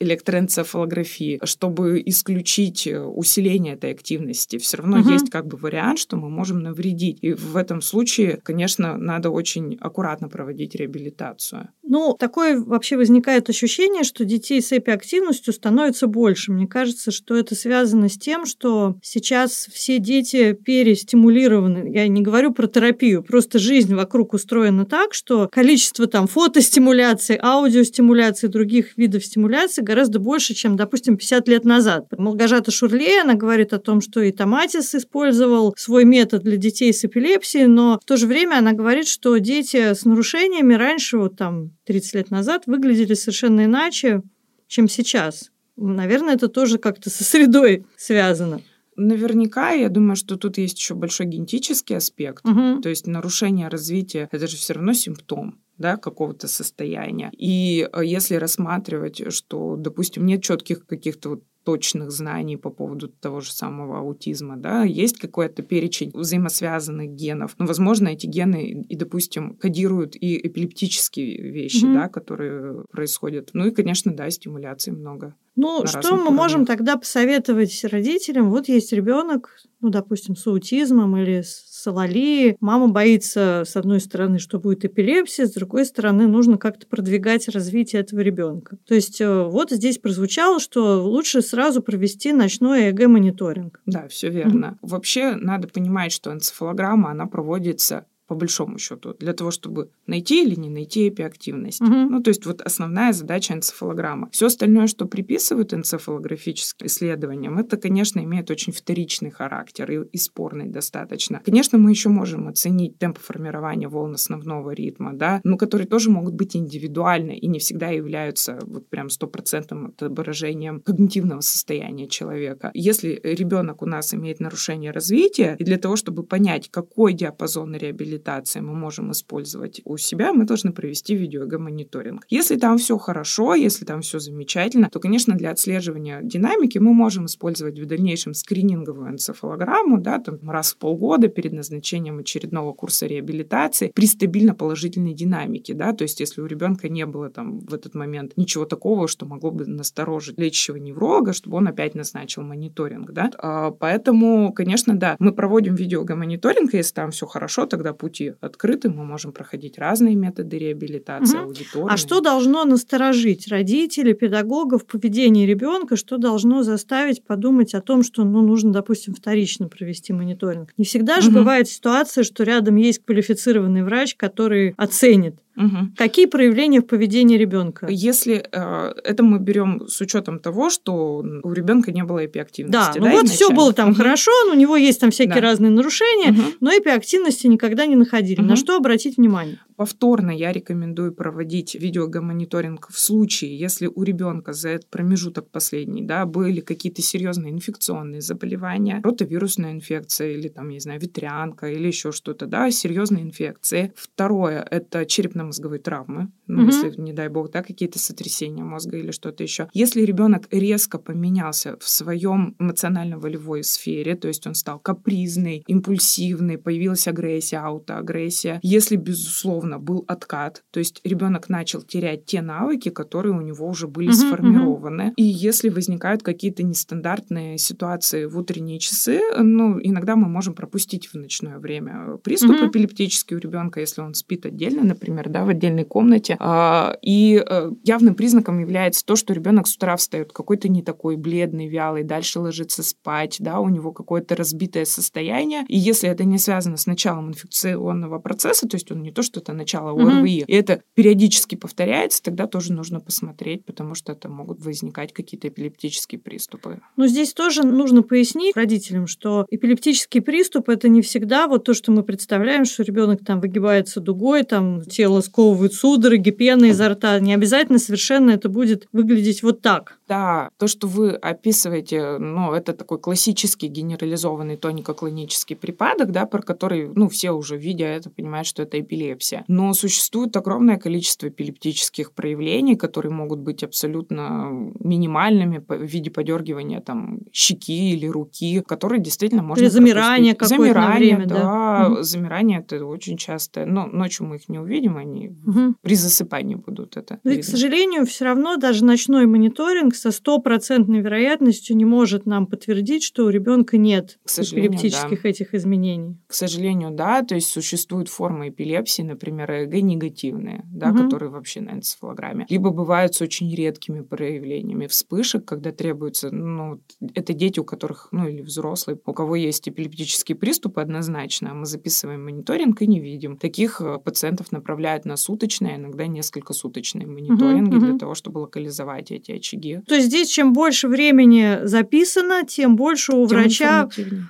электроэнцефалографии, 0.00 1.40
чтобы 1.44 2.02
исключить 2.06 2.86
э, 2.86 3.00
усиление 3.00 3.74
этой 3.74 3.92
активности. 3.92 4.58
Все 4.58 4.78
равно 4.78 5.00
угу. 5.00 5.10
есть 5.10 5.30
как 5.30 5.46
бы 5.46 5.56
вариант, 5.56 5.98
что 5.98 6.16
мы 6.16 6.28
можем 6.28 6.62
навредить. 6.62 7.18
И 7.22 7.32
в 7.32 7.56
этом 7.56 7.80
случае, 7.80 8.40
конечно, 8.42 8.96
надо 8.96 9.30
очень 9.30 9.76
аккуратно 9.80 10.28
проводить 10.28 10.74
реабилитацию. 10.74 11.68
Ну, 11.82 12.14
такое 12.18 12.60
вообще 12.60 12.96
возникает 12.96 13.48
ощущение, 13.48 14.04
что 14.04 14.24
детей 14.24 14.60
с 14.60 14.72
эпиактивностью 14.72 15.52
становится 15.52 16.06
больше. 16.06 16.52
Мне 16.52 16.66
кажется, 16.66 17.10
что 17.10 17.36
это 17.36 17.54
связано 17.54 18.08
с 18.08 18.18
тем, 18.18 18.46
что 18.46 18.96
сейчас 19.02 19.68
все 19.72 19.98
дети 19.98 20.52
перестимулированы. 20.52 21.90
Я 21.92 22.06
не 22.08 22.22
говорю 22.22 22.52
про 22.52 22.66
терапию, 22.66 23.22
просто 23.22 23.58
жизнь 23.58 23.94
вокруг 23.94 24.34
устроена 24.34 24.84
так, 24.84 25.14
что 25.14 25.48
количество 25.48 26.06
там 26.06 26.26
фотостимуляции, 26.26 27.38
аудиостимуляции, 27.42 28.46
других 28.46 28.96
видов 28.96 29.24
стимуляции 29.24 29.82
гораздо 29.88 30.18
больше, 30.18 30.52
чем, 30.52 30.76
допустим, 30.76 31.16
50 31.16 31.48
лет 31.48 31.64
назад. 31.64 32.06
Малгажата 32.16 32.70
Шурле, 32.70 33.22
она 33.22 33.34
говорит 33.34 33.72
о 33.72 33.78
том, 33.78 34.02
что 34.02 34.20
и 34.20 34.30
Томатис 34.32 34.94
использовал 34.94 35.74
свой 35.78 36.04
метод 36.04 36.42
для 36.42 36.58
детей 36.58 36.92
с 36.92 37.06
эпилепсией, 37.06 37.66
но 37.66 37.98
в 38.00 38.04
то 38.04 38.18
же 38.18 38.26
время 38.26 38.58
она 38.58 38.72
говорит, 38.72 39.08
что 39.08 39.36
дети 39.38 39.94
с 39.94 40.04
нарушениями 40.04 40.74
раньше, 40.74 41.16
вот 41.16 41.36
там 41.36 41.70
30 41.86 42.14
лет 42.14 42.30
назад, 42.30 42.64
выглядели 42.66 43.14
совершенно 43.14 43.64
иначе, 43.64 44.20
чем 44.66 44.88
сейчас. 44.88 45.50
Наверное, 45.76 46.34
это 46.34 46.48
тоже 46.48 46.76
как-то 46.76 47.08
со 47.08 47.24
средой 47.24 47.86
связано. 47.96 48.60
Наверняка, 48.94 49.70
я 49.70 49.88
думаю, 49.88 50.16
что 50.16 50.36
тут 50.36 50.58
есть 50.58 50.78
еще 50.78 50.96
большой 50.96 51.26
генетический 51.26 51.96
аспект. 51.96 52.44
Угу. 52.44 52.82
То 52.82 52.90
есть 52.90 53.06
нарушение 53.06 53.68
развития 53.68 54.28
это 54.30 54.46
же 54.48 54.56
все 54.58 54.74
равно 54.74 54.92
симптом 54.92 55.58
да, 55.78 55.96
какого-то 55.96 56.48
состояния. 56.48 57.30
И 57.32 57.88
э, 57.92 58.04
если 58.04 58.34
рассматривать, 58.34 59.32
что, 59.32 59.76
допустим, 59.76 60.26
нет 60.26 60.42
четких 60.42 60.86
каких-то 60.86 61.30
вот 61.30 61.44
точных 61.68 62.10
знаний 62.10 62.56
по 62.56 62.70
поводу 62.70 63.08
того 63.08 63.40
же 63.40 63.52
самого 63.52 63.98
аутизма, 63.98 64.56
да, 64.56 64.84
есть 64.84 65.18
какой-то 65.18 65.62
перечень 65.62 66.10
взаимосвязанных 66.14 67.10
генов, 67.10 67.56
но, 67.58 67.66
возможно, 67.66 68.08
эти 68.08 68.26
гены 68.26 68.86
и, 68.88 68.96
допустим, 68.96 69.54
кодируют 69.54 70.16
и 70.16 70.46
эпилептические 70.46 71.50
вещи, 71.50 71.84
mm-hmm. 71.84 71.92
да, 71.92 72.08
которые 72.08 72.84
происходят. 72.90 73.50
Ну 73.52 73.66
и, 73.66 73.70
конечно, 73.70 74.16
да, 74.16 74.30
стимуляции 74.30 74.92
много. 74.92 75.34
Ну, 75.56 75.86
что 75.86 76.12
мы 76.12 76.22
уровнях. 76.22 76.32
можем 76.32 76.64
тогда 76.64 76.96
посоветовать 76.96 77.84
родителям? 77.84 78.48
Вот 78.48 78.68
есть 78.68 78.92
ребенок, 78.94 79.50
ну, 79.82 79.90
допустим, 79.90 80.36
с 80.36 80.46
аутизмом 80.46 81.18
или 81.18 81.42
с 81.42 81.67
алалией. 81.86 82.56
Мама 82.60 82.88
боится, 82.88 83.64
с 83.66 83.76
одной 83.76 84.00
стороны, 84.00 84.38
что 84.38 84.58
будет 84.58 84.84
эпилепсия, 84.84 85.46
с 85.46 85.52
другой 85.52 85.84
стороны, 85.84 86.26
нужно 86.26 86.58
как-то 86.58 86.86
продвигать 86.86 87.48
развитие 87.48 88.02
этого 88.02 88.20
ребенка. 88.20 88.78
То 88.86 88.94
есть 88.94 89.20
э, 89.20 89.42
вот 89.44 89.70
здесь 89.70 89.98
прозвучало, 89.98 90.60
что 90.60 91.02
лучше 91.02 91.42
сразу 91.42 91.82
провести 91.82 92.32
ночной 92.32 92.90
ЭГ-мониторинг. 92.90 93.80
Да, 93.86 94.08
все 94.08 94.28
верно. 94.28 94.78
Mm-hmm. 94.82 94.88
Вообще 94.88 95.34
надо 95.36 95.68
понимать, 95.68 96.12
что 96.12 96.32
энцефалограмма, 96.32 97.10
она 97.10 97.26
проводится 97.26 98.06
по 98.28 98.34
большому 98.34 98.78
счету, 98.78 99.14
для 99.18 99.32
того, 99.32 99.50
чтобы 99.50 99.90
найти 100.06 100.44
или 100.44 100.54
не 100.54 100.68
найти 100.68 101.08
эпиактивность. 101.08 101.80
Угу. 101.80 101.90
Ну, 101.90 102.22
то 102.22 102.28
есть 102.28 102.44
вот 102.44 102.60
основная 102.60 103.12
задача 103.12 103.54
энцефалограмма. 103.54 104.28
Все 104.30 104.46
остальное, 104.46 104.86
что 104.86 105.06
приписывают 105.06 105.72
энцефалографическим 105.72 106.86
исследованиям, 106.86 107.58
это, 107.58 107.78
конечно, 107.78 108.20
имеет 108.20 108.50
очень 108.50 108.72
вторичный 108.72 109.30
характер 109.30 109.90
и, 109.90 110.06
и 110.12 110.18
спорный 110.18 110.68
достаточно. 110.68 111.40
Конечно, 111.44 111.78
мы 111.78 111.90
еще 111.90 112.10
можем 112.10 112.48
оценить 112.48 112.98
темп 112.98 113.18
формирования 113.18 113.88
волн 113.88 114.14
основного 114.14 114.72
ритма, 114.72 115.14
да, 115.14 115.40
но 115.42 115.56
которые 115.56 115.88
тоже 115.88 116.10
могут 116.10 116.34
быть 116.34 116.54
индивидуальны 116.54 117.36
и 117.36 117.46
не 117.46 117.58
всегда 117.58 117.88
являются 117.88 118.58
вот 118.62 118.88
прям 118.90 119.08
стопроцентным 119.08 119.86
отображением 119.86 120.82
когнитивного 120.82 121.40
состояния 121.40 122.08
человека. 122.08 122.70
Если 122.74 123.18
ребенок 123.22 123.80
у 123.80 123.86
нас 123.86 124.12
имеет 124.12 124.38
нарушение 124.40 124.90
развития, 124.90 125.56
и 125.58 125.64
для 125.64 125.78
того, 125.78 125.96
чтобы 125.96 126.24
понять, 126.24 126.68
какой 126.70 127.14
диапазон 127.14 127.74
реабилитации 127.74 128.17
реабилитации 128.18 128.60
мы 128.60 128.74
можем 128.74 129.10
использовать 129.12 129.80
у 129.84 129.96
себя, 129.96 130.32
мы 130.32 130.44
должны 130.44 130.72
провести 130.72 131.14
видеогомониторинг. 131.14 132.24
Если 132.28 132.56
там 132.56 132.78
все 132.78 132.98
хорошо, 132.98 133.54
если 133.54 133.84
там 133.84 134.00
все 134.00 134.18
замечательно, 134.18 134.88
то, 134.90 135.00
конечно, 135.00 135.34
для 135.34 135.50
отслеживания 135.50 136.20
динамики 136.22 136.78
мы 136.78 136.92
можем 136.92 137.26
использовать 137.26 137.78
в 137.78 137.86
дальнейшем 137.86 138.34
скрининговую 138.34 139.10
энцефалограмму, 139.10 140.00
да, 140.00 140.18
там 140.18 140.50
раз 140.50 140.72
в 140.72 140.78
полгода 140.78 141.28
перед 141.28 141.52
назначением 141.52 142.18
очередного 142.18 142.72
курса 142.72 143.06
реабилитации 143.06 143.92
при 143.94 144.06
стабильно 144.06 144.54
положительной 144.54 145.14
динамике, 145.14 145.74
да, 145.74 145.92
то 145.92 146.02
есть 146.02 146.20
если 146.20 146.42
у 146.42 146.46
ребенка 146.46 146.88
не 146.88 147.06
было 147.06 147.30
там 147.30 147.60
в 147.60 147.74
этот 147.74 147.94
момент 147.94 148.32
ничего 148.36 148.64
такого, 148.64 149.08
что 149.08 149.26
могло 149.26 149.50
бы 149.50 149.66
насторожить 149.66 150.38
лечащего 150.38 150.76
невролога, 150.76 151.32
чтобы 151.32 151.56
он 151.56 151.68
опять 151.68 151.94
назначил 151.94 152.42
мониторинг, 152.42 153.12
да. 153.12 153.30
А, 153.38 153.70
поэтому, 153.70 154.52
конечно, 154.52 154.96
да, 154.96 155.16
мы 155.18 155.32
проводим 155.32 155.74
видеогомониторинг, 155.74 156.74
если 156.74 156.94
там 156.94 157.10
все 157.10 157.26
хорошо, 157.26 157.66
тогда 157.66 157.92
пусть 157.92 158.07
пути 158.08 158.32
открыты, 158.40 158.88
мы 158.88 159.04
можем 159.04 159.32
проходить 159.32 159.78
разные 159.78 160.14
методы 160.14 160.58
реабилитации, 160.58 161.36
угу. 161.36 161.44
аудитории. 161.48 161.92
А 161.92 161.96
что 161.96 162.20
должно 162.20 162.64
насторожить 162.64 163.48
родителей, 163.48 164.14
педагогов 164.14 164.82
в 164.82 164.86
поведении 164.86 165.46
ребенка, 165.46 165.96
что 165.96 166.16
должно 166.16 166.62
заставить 166.62 167.22
подумать 167.22 167.74
о 167.74 167.82
том, 167.82 168.02
что 168.02 168.24
ну, 168.24 168.40
нужно, 168.40 168.72
допустим, 168.72 169.14
вторично 169.14 169.68
провести 169.68 170.12
мониторинг? 170.12 170.72
Не 170.78 170.84
всегда 170.84 171.20
же 171.20 171.28
угу. 171.28 171.38
бывает 171.38 171.68
ситуация, 171.68 172.24
что 172.24 172.44
рядом 172.44 172.76
есть 172.76 173.04
квалифицированный 173.04 173.82
врач, 173.82 174.14
который 174.16 174.74
оценит 174.76 175.36
Угу. 175.58 175.94
Какие 175.96 176.26
проявления 176.26 176.80
в 176.80 176.86
поведении 176.86 177.36
ребенка? 177.36 177.86
Если 177.90 178.46
э, 178.50 178.92
это 179.04 179.24
мы 179.24 179.40
берем 179.40 179.88
с 179.88 180.00
учетом 180.00 180.38
того, 180.38 180.70
что 180.70 181.24
у 181.42 181.52
ребенка 181.52 181.90
не 181.90 182.04
было 182.04 182.24
эпиактивности. 182.24 182.72
Да, 182.72 182.92
ну 182.96 183.06
да, 183.06 183.10
вот 183.10 183.28
все 183.28 183.50
было 183.50 183.72
там 183.72 183.90
угу. 183.90 183.96
хорошо, 183.96 184.30
у 184.52 184.54
него 184.54 184.76
есть 184.76 185.00
там 185.00 185.10
всякие 185.10 185.34
да. 185.34 185.40
разные 185.40 185.72
нарушения, 185.72 186.30
угу. 186.30 186.42
но 186.60 186.70
эпиактивности 186.70 187.48
никогда 187.48 187.86
не 187.86 187.96
находили. 187.96 188.40
Угу. 188.40 188.48
На 188.48 188.56
что 188.56 188.76
обратить 188.76 189.16
внимание? 189.16 189.60
Повторно 189.78 190.32
я 190.32 190.52
рекомендую 190.52 191.12
проводить 191.12 191.76
видеогомониторинг 191.76 192.88
в 192.90 192.98
случае, 192.98 193.56
если 193.56 193.86
у 193.86 194.02
ребенка 194.02 194.52
за 194.52 194.70
этот 194.70 194.90
промежуток 194.90 195.50
последний, 195.50 196.02
да, 196.02 196.26
были 196.26 196.58
какие-то 196.58 197.00
серьезные 197.00 197.52
инфекционные 197.52 198.20
заболевания, 198.20 199.00
ротовирусная 199.04 199.70
инфекция 199.70 200.32
или 200.32 200.48
там, 200.48 200.70
я 200.70 200.74
не 200.74 200.80
знаю, 200.80 201.00
ветрянка 201.00 201.70
или 201.70 201.86
еще 201.86 202.10
что-то, 202.10 202.46
да, 202.46 202.72
серьезные 202.72 203.22
инфекции. 203.22 203.92
Второе– 203.94 204.66
это 204.70 205.06
черепно-мозговые 205.06 205.78
травмы, 205.78 206.32
ну, 206.48 206.64
угу. 206.64 206.72
если, 206.72 207.00
не 207.00 207.12
дай 207.12 207.28
бог, 207.28 207.52
да, 207.52 207.62
какие-то 207.62 208.00
сотрясения 208.00 208.64
мозга 208.64 208.96
или 208.96 209.12
что-то 209.12 209.44
еще. 209.44 209.68
Если 209.74 210.02
ребенок 210.02 210.48
резко 210.50 210.98
поменялся 210.98 211.76
в 211.78 211.88
своем 211.88 212.56
эмоционально-волевой 212.58 213.62
сфере, 213.62 214.16
то 214.16 214.26
есть 214.26 214.44
он 214.44 214.56
стал 214.56 214.80
капризный, 214.80 215.62
импульсивный, 215.68 216.58
появилась 216.58 217.06
агрессия, 217.06 217.58
аутоагрессия, 217.58 218.58
если, 218.64 218.96
безусловно, 218.96 219.67
условно 219.68 219.78
был 219.78 220.04
откат, 220.08 220.62
то 220.70 220.80
есть 220.80 221.00
ребенок 221.04 221.48
начал 221.48 221.82
терять 221.82 222.24
те 222.24 222.40
навыки, 222.40 222.88
которые 222.90 223.36
у 223.36 223.40
него 223.40 223.66
уже 223.68 223.86
были 223.86 224.10
uh-huh, 224.10 224.28
сформированы. 224.28 225.02
Uh-huh. 225.02 225.14
И 225.16 225.22
если 225.24 225.68
возникают 225.68 226.22
какие-то 226.22 226.62
нестандартные 226.62 227.58
ситуации 227.58 228.26
в 228.26 228.38
утренние 228.38 228.78
часы, 228.78 229.20
ну, 229.36 229.78
иногда 229.82 230.16
мы 230.16 230.28
можем 230.28 230.54
пропустить 230.54 231.08
в 231.08 231.14
ночное 231.14 231.58
время 231.58 232.18
приступ 232.22 232.56
uh-huh. 232.56 232.68
эпилептический 232.68 233.36
у 233.36 233.40
ребенка, 233.40 233.80
если 233.80 234.00
он 234.00 234.14
спит 234.14 234.46
отдельно, 234.46 234.84
например, 234.84 235.28
да, 235.28 235.44
в 235.44 235.48
отдельной 235.48 235.84
комнате, 235.84 236.36
А, 236.40 236.96
и 237.02 237.42
э, 237.44 237.70
явным 237.84 238.14
признаком 238.14 238.58
является 238.60 239.04
то, 239.04 239.16
что 239.16 239.34
ребенок 239.34 239.66
с 239.66 239.76
утра 239.76 239.96
встает 239.96 240.32
какой-то 240.32 240.68
не 240.68 240.82
такой 240.82 241.16
бледный, 241.16 241.68
вялый, 241.68 242.04
дальше 242.04 242.40
ложится 242.40 242.82
спать, 242.82 243.36
да, 243.40 243.60
у 243.60 243.68
него 243.68 243.92
какое-то 243.92 244.36
разбитое 244.36 244.84
состояние. 244.84 245.64
И 245.68 245.78
если 245.78 246.08
это 246.08 246.24
не 246.24 246.38
связано 246.38 246.76
с 246.76 246.86
началом 246.86 247.28
инфекционного 247.28 248.18
процесса, 248.18 248.68
то 248.68 248.76
есть 248.76 248.90
он 248.92 249.02
не 249.02 249.12
то, 249.12 249.22
что 249.22 249.40
это 249.58 249.68
начало 249.68 249.90
ОРВИ, 249.90 250.40
mm-hmm. 250.40 250.44
и 250.46 250.52
это 250.52 250.82
периодически 250.94 251.54
повторяется, 251.54 252.22
тогда 252.22 252.46
тоже 252.46 252.72
нужно 252.72 253.00
посмотреть, 253.00 253.64
потому 253.64 253.94
что 253.94 254.12
это 254.12 254.28
могут 254.28 254.64
возникать 254.64 255.12
какие-то 255.12 255.48
эпилептические 255.48 256.20
приступы. 256.20 256.80
Но 256.96 257.06
здесь 257.06 257.32
тоже 257.32 257.62
нужно 257.64 258.02
пояснить 258.02 258.56
родителям, 258.56 259.06
что 259.06 259.46
эпилептический 259.50 260.20
приступ 260.20 260.68
это 260.68 260.88
не 260.88 261.02
всегда 261.02 261.48
вот 261.48 261.64
то, 261.64 261.74
что 261.74 261.92
мы 261.92 262.02
представляем, 262.02 262.64
что 262.64 262.82
ребенок 262.82 263.24
там 263.24 263.40
выгибается 263.40 264.00
дугой, 264.00 264.44
там 264.44 264.82
тело 264.82 265.20
сковывает 265.20 265.74
судороги, 265.74 266.30
пена 266.30 266.66
изо 266.66 266.88
рта. 266.88 267.18
Не 267.20 267.34
обязательно 267.34 267.78
совершенно 267.78 268.30
это 268.30 268.48
будет 268.48 268.88
выглядеть 268.92 269.42
вот 269.42 269.60
так. 269.60 269.98
Да, 270.08 270.50
то, 270.56 270.66
что 270.66 270.86
вы 270.86 271.10
описываете, 271.10 272.18
ну, 272.18 272.52
это 272.52 272.72
такой 272.72 272.98
классический 272.98 273.68
генерализованный 273.68 274.56
тонико-клинический 274.56 275.54
припадок, 275.54 276.12
да, 276.12 276.24
про 276.24 276.40
который, 276.40 276.88
ну, 276.88 277.08
все 277.08 277.32
уже 277.32 277.56
видя 277.58 277.84
это, 277.84 278.08
понимают, 278.08 278.46
что 278.46 278.62
это 278.62 278.80
эпилепсия. 278.80 279.44
Но 279.48 279.72
существует 279.72 280.36
огромное 280.36 280.76
количество 280.76 281.28
эпилептических 281.28 282.12
проявлений, 282.12 282.76
которые 282.76 283.12
могут 283.12 283.40
быть 283.40 283.62
абсолютно 283.62 284.50
минимальными 284.78 285.64
в 285.66 285.82
виде 285.82 286.10
подергивания 286.10 286.80
там 286.80 287.20
щеки 287.32 287.92
или 287.92 288.06
руки, 288.06 288.60
которые 288.60 289.00
действительно 289.00 289.42
можно 289.42 289.62
Или 289.62 289.70
замирание 289.70 290.34
какое-то 290.34 290.64
Замирание, 290.64 291.16
время, 291.16 291.26
да. 291.26 291.88
да. 291.88 292.02
Замирание 292.02 292.60
это 292.60 292.84
очень 292.84 293.16
часто. 293.16 293.64
Но 293.64 293.86
ночью 293.86 294.26
мы 294.26 294.36
их 294.36 294.50
не 294.50 294.58
увидим, 294.58 294.98
они 294.98 295.30
угу. 295.46 295.74
при 295.80 295.94
засыпании 295.94 296.56
будут 296.56 296.98
это. 296.98 297.18
И, 297.24 297.38
к 297.38 297.44
сожалению, 297.44 298.04
все 298.04 298.26
равно 298.26 298.56
даже 298.56 298.84
ночной 298.84 299.26
мониторинг 299.26 299.94
со 299.94 300.10
стопроцентной 300.10 301.00
вероятностью 301.00 301.74
не 301.74 301.86
может 301.86 302.26
нам 302.26 302.46
подтвердить, 302.46 303.02
что 303.02 303.24
у 303.24 303.30
ребенка 303.30 303.78
нет 303.78 304.18
эпилептических 304.26 305.22
да. 305.22 305.28
этих 305.28 305.54
изменений. 305.54 306.18
К 306.26 306.34
сожалению, 306.34 306.90
да. 306.90 307.22
То 307.22 307.34
есть 307.34 307.48
существуют 307.48 308.10
формы 308.10 308.50
эпилепсии, 308.50 309.02
например, 309.02 309.37
ЭГ 309.44 309.74
негативные, 309.82 310.64
да, 310.72 310.90
угу. 310.90 311.04
которые 311.04 311.30
вообще 311.30 311.60
на 311.60 311.72
энцефалограмме. 311.72 312.46
Либо 312.48 312.70
бывают 312.70 313.14
с 313.14 313.20
очень 313.20 313.54
редкими 313.54 314.00
проявлениями 314.00 314.86
вспышек, 314.86 315.44
когда 315.44 315.72
требуется, 315.72 316.30
ну, 316.30 316.80
это 317.14 317.32
дети, 317.32 317.60
у 317.60 317.64
которых, 317.64 318.08
ну, 318.12 318.26
или 318.28 318.40
взрослые, 318.40 318.98
у 319.04 319.12
кого 319.12 319.36
есть 319.36 319.68
эпилептические 319.68 320.36
приступы 320.36 320.80
однозначно, 320.80 321.50
а 321.50 321.54
мы 321.54 321.66
записываем 321.66 322.24
мониторинг 322.24 322.82
и 322.82 322.86
не 322.86 323.00
видим. 323.00 323.36
Таких 323.36 323.80
э, 323.80 323.98
пациентов 323.98 324.52
направляют 324.52 325.04
на 325.04 325.16
суточные, 325.16 325.76
иногда 325.76 326.06
несколько 326.06 326.52
суточные 326.52 327.06
мониторинги 327.06 327.76
угу, 327.76 327.86
для 327.86 327.98
того, 327.98 328.14
чтобы 328.14 328.38
локализовать 328.38 329.10
эти 329.10 329.32
очаги. 329.32 329.80
То 329.86 329.94
есть 329.94 330.08
здесь 330.08 330.28
чем 330.28 330.52
больше 330.52 330.88
времени 330.88 331.60
записано, 331.64 332.44
тем 332.46 332.76
больше 332.76 333.12
у 333.12 333.26
тем 333.26 333.38
врача 333.38 333.88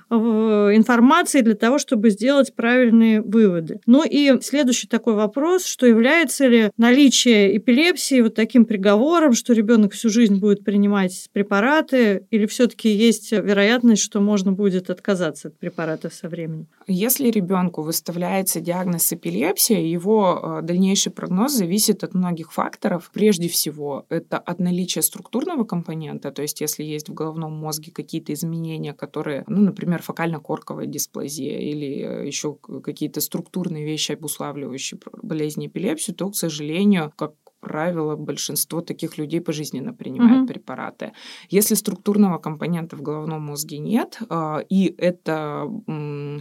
информации 0.09 1.41
для 1.41 1.55
того, 1.55 1.77
чтобы 1.79 2.09
сделать 2.09 2.55
правильные 2.55 3.21
выводы. 3.21 3.79
Ну 3.85 4.03
и 4.05 4.39
следующий 4.41 4.87
такой 4.87 4.98
вопрос, 5.07 5.65
что 5.65 5.85
является 5.85 6.47
ли 6.47 6.71
наличие 6.77 7.57
эпилепсии 7.57 8.21
вот 8.21 8.35
таким 8.35 8.65
приговором, 8.65 9.33
что 9.33 9.53
ребенок 9.53 9.93
всю 9.93 10.09
жизнь 10.09 10.37
будет 10.37 10.63
принимать 10.63 11.29
препараты, 11.33 12.25
или 12.31 12.45
все-таки 12.45 12.89
есть 12.89 13.31
вероятность, 13.31 14.01
что 14.01 14.19
можно 14.19 14.51
будет 14.51 14.89
отказаться 14.89 15.49
от 15.49 15.57
препаратов 15.57 16.13
со 16.13 16.27
временем? 16.29 16.67
Если 16.87 17.29
ребенку 17.29 17.81
выставляется 17.81 18.61
диагноз 18.61 19.13
эпилепсия, 19.13 19.79
его 19.79 20.59
э, 20.59 20.61
дальнейший 20.63 21.11
прогноз 21.11 21.53
зависит 21.53 22.03
от 22.03 22.13
многих 22.13 22.51
факторов. 22.51 23.11
Прежде 23.13 23.47
всего, 23.47 24.05
это 24.09 24.37
от 24.37 24.59
наличия 24.59 25.01
структурного 25.01 25.63
компонента, 25.63 26.31
то 26.31 26.41
есть 26.41 26.61
если 26.61 26.83
есть 26.83 27.09
в 27.09 27.13
головном 27.13 27.53
мозге 27.53 27.91
какие-то 27.91 28.33
изменения, 28.33 28.93
которые, 28.93 29.43
ну, 29.47 29.61
например, 29.61 30.01
фокально-корковая 30.01 30.85
дисплазия 30.85 31.59
или 31.59 32.23
э, 32.23 32.27
еще 32.27 32.55
какие-то 32.55 33.21
структурные 33.21 33.85
вещи, 33.85 34.13
обуславливающие 34.13 34.78
болезнь 35.21 35.65
эпилепсию, 35.65 36.15
то, 36.15 36.29
к 36.29 36.35
сожалению, 36.35 37.13
как 37.15 37.33
правило, 37.59 38.15
большинство 38.15 38.81
таких 38.81 39.17
людей 39.17 39.41
пожизненно 39.41 39.93
принимает 39.93 40.43
mm-hmm. 40.43 40.53
препараты. 40.53 41.11
Если 41.49 41.75
структурного 41.75 42.37
компонента 42.37 42.95
в 42.95 43.01
головном 43.01 43.43
мозге 43.43 43.79
нет, 43.79 44.19
а, 44.29 44.59
и 44.69 44.93
эта 44.97 45.67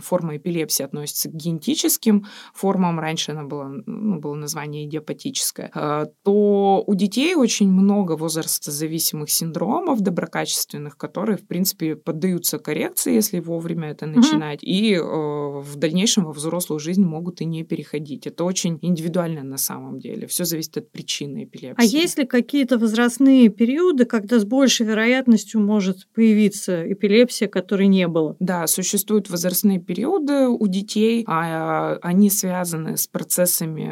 форма 0.02 0.36
эпилепсии 0.36 0.84
относится 0.84 1.28
к 1.28 1.34
генетическим 1.34 2.26
формам, 2.54 3.00
раньше 3.00 3.32
она 3.32 3.44
была, 3.44 3.68
ну, 3.86 4.20
было 4.20 4.34
название 4.34 4.86
идиопатическое, 4.86 5.70
а, 5.74 6.06
то 6.24 6.84
у 6.86 6.94
детей 6.94 7.34
очень 7.34 7.70
много 7.70 8.12
возрастозависимых 8.12 9.30
синдромов 9.30 10.00
доброкачественных, 10.00 10.96
которые, 10.96 11.36
в 11.36 11.46
принципе, 11.46 11.96
поддаются 11.96 12.58
коррекции, 12.58 13.14
если 13.14 13.40
вовремя 13.40 13.90
это 13.90 14.06
начинать, 14.06 14.62
mm-hmm. 14.62 14.66
и 14.66 14.94
э, 14.94 15.00
в 15.00 15.76
дальнейшем 15.76 16.24
во 16.24 16.32
взрослую 16.32 16.78
жизнь 16.78 17.04
могут 17.04 17.40
и 17.40 17.44
не 17.44 17.64
переходить. 17.64 18.26
Это 18.26 18.44
очень 18.44 18.78
индивидуально 18.82 19.42
на 19.42 19.58
самом 19.58 19.98
деле. 19.98 20.26
Все 20.26 20.44
зависит 20.44 20.76
от 20.76 20.90
причин 20.90 21.07
причины 21.08 21.44
эпилепсии. 21.44 21.74
А 21.78 21.84
есть 21.84 22.18
ли 22.18 22.26
какие-то 22.26 22.78
возрастные 22.78 23.48
периоды, 23.48 24.04
когда 24.04 24.38
с 24.38 24.44
большей 24.44 24.86
вероятностью 24.86 25.60
может 25.60 26.06
появиться 26.14 26.92
эпилепсия, 26.92 27.48
которой 27.48 27.86
не 27.86 28.06
было? 28.06 28.36
Да, 28.40 28.66
существуют 28.66 29.30
возрастные 29.30 29.80
периоды 29.80 30.48
у 30.48 30.66
детей, 30.68 31.24
а 31.26 31.98
они 32.02 32.30
связаны 32.30 32.96
с 32.96 33.06
процессами 33.06 33.90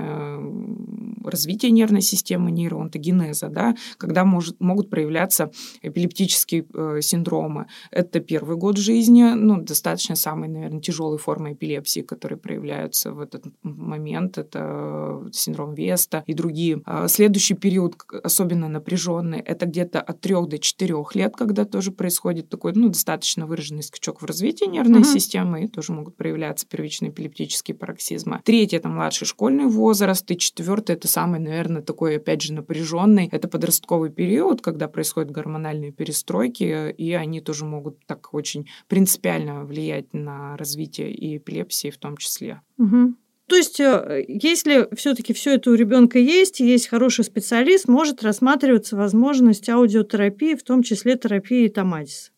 развития 1.30 1.70
нервной 1.70 2.02
системы, 2.02 2.50
нейроонтогенеза, 2.50 3.48
да, 3.48 3.74
когда 3.98 4.24
может, 4.24 4.60
могут 4.60 4.90
проявляться 4.90 5.50
эпилептические 5.82 6.66
э, 6.72 7.00
синдромы. 7.02 7.66
Это 7.90 8.20
первый 8.20 8.56
год 8.56 8.76
жизни, 8.76 9.22
ну, 9.34 9.60
достаточно 9.60 10.16
самой, 10.16 10.48
наверное, 10.48 10.80
тяжелой 10.80 11.18
формы 11.18 11.52
эпилепсии, 11.52 12.00
которые 12.00 12.38
проявляются 12.38 13.12
в 13.12 13.20
этот 13.20 13.44
момент. 13.62 14.38
Это 14.38 15.28
синдром 15.32 15.74
Веста 15.74 16.22
и 16.26 16.34
другие. 16.34 16.82
А 16.84 17.08
Следующий 17.08 17.54
период, 17.54 17.96
особенно 18.22 18.68
напряженный, 18.68 19.40
это 19.40 19.66
где-то 19.66 20.00
от 20.00 20.20
3 20.20 20.34
до 20.46 20.58
4 20.58 20.94
лет, 21.14 21.36
когда 21.36 21.64
тоже 21.64 21.92
происходит 21.92 22.48
такой 22.48 22.72
ну, 22.74 22.88
достаточно 22.88 23.46
выраженный 23.46 23.82
скачок 23.82 24.22
в 24.22 24.26
развитии 24.26 24.64
нервной 24.64 25.00
uh-huh. 25.00 25.12
системы, 25.12 25.64
и 25.64 25.68
тоже 25.68 25.92
могут 25.92 26.16
проявляться 26.16 26.66
первичные 26.66 27.10
эпилептические 27.10 27.76
пароксизмы. 27.76 28.40
Третий– 28.44 28.76
это 28.76 28.88
младший 28.88 29.26
школьный 29.26 29.66
возраст, 29.66 30.30
и 30.30 30.38
четвертый– 30.38 30.92
это 30.96 31.08
самый, 31.16 31.40
наверное, 31.40 31.81
такой, 31.81 32.16
опять 32.16 32.42
же, 32.42 32.52
напряженный. 32.52 33.31
Это 33.33 33.48
подростковый 33.48 34.11
период, 34.11 34.61
когда 34.61 34.87
происходят 34.87 35.31
гормональные 35.31 35.90
перестройки, 35.90 36.90
и 36.90 37.12
они 37.14 37.40
тоже 37.40 37.64
могут 37.64 38.05
так 38.07 38.35
очень 38.35 38.68
принципиально 38.87 39.64
влиять 39.64 40.12
на 40.12 40.59
развитие 40.59 41.11
и 41.11 41.38
эпилепсии 41.38 41.88
в 41.88 41.96
том 41.96 42.18
числе. 42.18 42.61
Угу. 42.76 43.14
То 43.48 43.57
есть, 43.57 43.81
э, 43.81 44.24
если 44.29 44.94
все-таки 44.94 45.33
все 45.33 45.55
это 45.55 45.70
у 45.70 45.74
ребенка 45.74 46.18
есть, 46.18 46.61
есть 46.61 46.88
хороший 46.88 47.24
специалист, 47.24 47.88
может 47.88 48.22
рассматриваться 48.22 48.94
возможность 48.94 49.70
аудиотерапии, 49.70 50.55
в 50.55 50.64
том 50.64 50.83
числе 50.83 51.16
терапии 51.16 51.68
томатис. 51.68 52.31